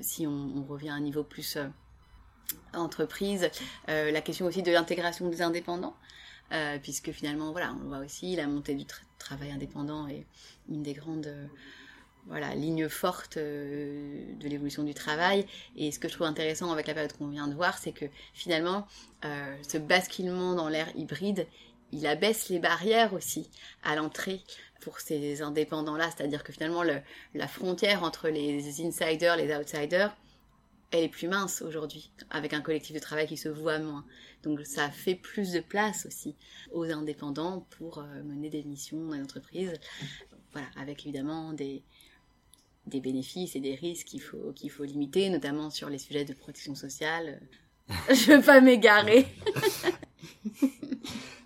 si 0.00 0.26
on, 0.26 0.64
revient 0.66 0.88
à 0.88 0.94
un 0.94 1.00
niveau 1.00 1.22
plus 1.22 1.58
entreprise, 2.72 3.50
la 3.86 4.20
question 4.22 4.46
aussi 4.46 4.62
de 4.62 4.72
l'intégration 4.72 5.28
des 5.28 5.42
indépendants. 5.42 5.94
Euh, 6.52 6.78
puisque 6.80 7.10
finalement, 7.10 7.52
voilà, 7.52 7.74
on 7.80 7.88
voit 7.88 7.98
aussi 7.98 8.36
la 8.36 8.46
montée 8.46 8.74
du 8.74 8.84
travail 9.18 9.50
indépendant 9.50 10.06
est 10.06 10.24
une 10.68 10.82
des 10.82 10.92
grandes 10.92 11.26
euh, 11.26 11.46
voilà, 12.28 12.54
lignes 12.54 12.88
fortes 12.88 13.36
euh, 13.36 14.24
de 14.38 14.48
l'évolution 14.48 14.84
du 14.84 14.94
travail. 14.94 15.46
Et 15.76 15.90
ce 15.90 15.98
que 15.98 16.08
je 16.08 16.14
trouve 16.14 16.26
intéressant 16.26 16.70
avec 16.72 16.86
la 16.86 16.94
période 16.94 17.12
qu'on 17.14 17.28
vient 17.28 17.48
de 17.48 17.54
voir, 17.54 17.78
c'est 17.78 17.92
que 17.92 18.06
finalement, 18.34 18.86
ce 19.66 19.76
basculement 19.76 20.54
dans 20.54 20.68
l'ère 20.68 20.88
hybride, 20.94 21.48
il 21.90 22.06
abaisse 22.06 22.48
les 22.48 22.60
barrières 22.60 23.12
aussi 23.12 23.50
à 23.82 23.96
l'entrée 23.96 24.40
pour 24.80 25.00
ces 25.00 25.42
indépendants-là. 25.42 26.10
C'est-à-dire 26.16 26.44
que 26.44 26.52
finalement, 26.52 26.84
le, 26.84 27.00
la 27.34 27.48
frontière 27.48 28.04
entre 28.04 28.28
les 28.28 28.80
insiders, 28.80 29.36
les 29.36 29.52
outsiders, 29.56 30.14
elle 30.92 31.04
est 31.04 31.08
plus 31.08 31.26
mince 31.26 31.62
aujourd'hui, 31.62 32.10
avec 32.30 32.52
un 32.52 32.60
collectif 32.60 32.94
de 32.94 33.00
travail 33.00 33.26
qui 33.26 33.36
se 33.36 33.48
voit 33.48 33.78
moins. 33.78 34.04
Donc 34.46 34.64
ça 34.64 34.90
fait 34.90 35.16
plus 35.16 35.52
de 35.52 35.60
place 35.60 36.06
aussi 36.06 36.36
aux 36.72 36.84
indépendants 36.84 37.66
pour 37.76 37.98
euh, 37.98 38.22
mener 38.22 38.48
des 38.48 38.62
missions 38.62 39.08
dans 39.08 39.16
l'entreprise. 39.16 39.72
Voilà, 40.52 40.68
avec 40.76 41.04
évidemment 41.04 41.52
des, 41.52 41.82
des 42.86 43.00
bénéfices 43.00 43.56
et 43.56 43.60
des 43.60 43.74
risques 43.74 44.06
qu'il 44.06 44.22
faut, 44.22 44.52
qu'il 44.54 44.70
faut 44.70 44.84
limiter, 44.84 45.28
notamment 45.30 45.68
sur 45.68 45.90
les 45.90 45.98
sujets 45.98 46.24
de 46.24 46.32
protection 46.32 46.76
sociale. 46.76 47.40
Je 48.08 48.32
ne 48.32 48.36
veux 48.36 48.42
pas 48.42 48.60
m'égarer. 48.60 49.26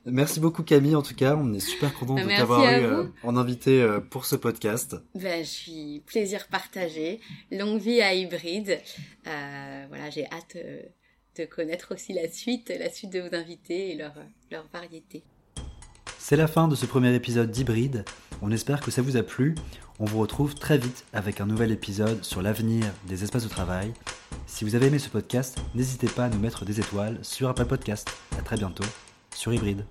Merci 0.07 0.41
beaucoup 0.41 0.63
Camille, 0.63 0.95
en 0.95 1.03
tout 1.03 1.15
cas, 1.15 1.37
on 1.37 1.53
est 1.53 1.61
super 1.61 1.95
content 1.95 2.15
de 2.17 2.27
t'avoir 2.27 2.63
eu 2.65 2.85
euh, 2.85 3.05
en 3.23 3.37
invité 3.37 3.83
euh, 3.83 4.01
pour 4.01 4.25
ce 4.27 4.37
podcast. 4.37 4.97
Ben, 5.15 5.45
je 5.45 5.49
suis 5.49 6.03
plaisir 6.07 6.49
partagé, 6.49 7.21
longue 7.51 7.81
vie 7.81 8.01
à 8.01 8.15
hybride. 8.15 8.81
Euh, 9.27 9.85
voilà, 9.89 10.09
j'ai 10.11 10.27
hâte 10.27 10.57
connaître 11.45 11.95
aussi 11.95 12.13
la 12.13 12.29
suite, 12.29 12.73
la 12.79 12.91
suite 12.91 13.13
de 13.13 13.21
vos 13.21 13.35
invités 13.35 13.91
et 13.91 13.97
leur, 13.97 14.15
leur 14.51 14.67
variété. 14.73 15.23
C'est 16.19 16.37
la 16.37 16.47
fin 16.47 16.69
de 16.69 16.75
ce 16.75 16.87
premier 16.87 17.15
épisode 17.15 17.51
d'Hybride. 17.51 18.05
On 18.43 18.53
espère 18.53 18.81
que 18.81 18.91
ça 18.91 19.03
vous 19.03 19.17
a 19.17 19.23
plu. 19.23 19.55
On 19.99 20.05
vous 20.05 20.19
retrouve 20.19 20.55
très 20.55 20.79
vite 20.79 21.05
avec 21.13 21.41
un 21.41 21.47
nouvel 21.47 21.73
épisode 21.73 22.25
sur 22.25 22.41
l'avenir 22.43 22.87
des 23.07 23.25
espaces 23.25 23.45
de 23.45 23.49
travail. 23.49 23.93
Si 24.47 24.65
vous 24.65 24.75
avez 24.75 24.87
aimé 24.87 24.99
ce 24.99 25.09
podcast, 25.09 25.59
n'hésitez 25.75 26.09
pas 26.09 26.27
à 26.27 26.29
nous 26.29 26.39
mettre 26.39 26.65
des 26.65 26.81
étoiles 26.81 27.19
sur 27.23 27.49
Apple 27.49 27.67
Podcast. 27.67 28.11
À 28.39 28.43
très 28.43 28.57
bientôt 28.57 28.85
sur 29.35 29.53
Hybride. 29.53 29.85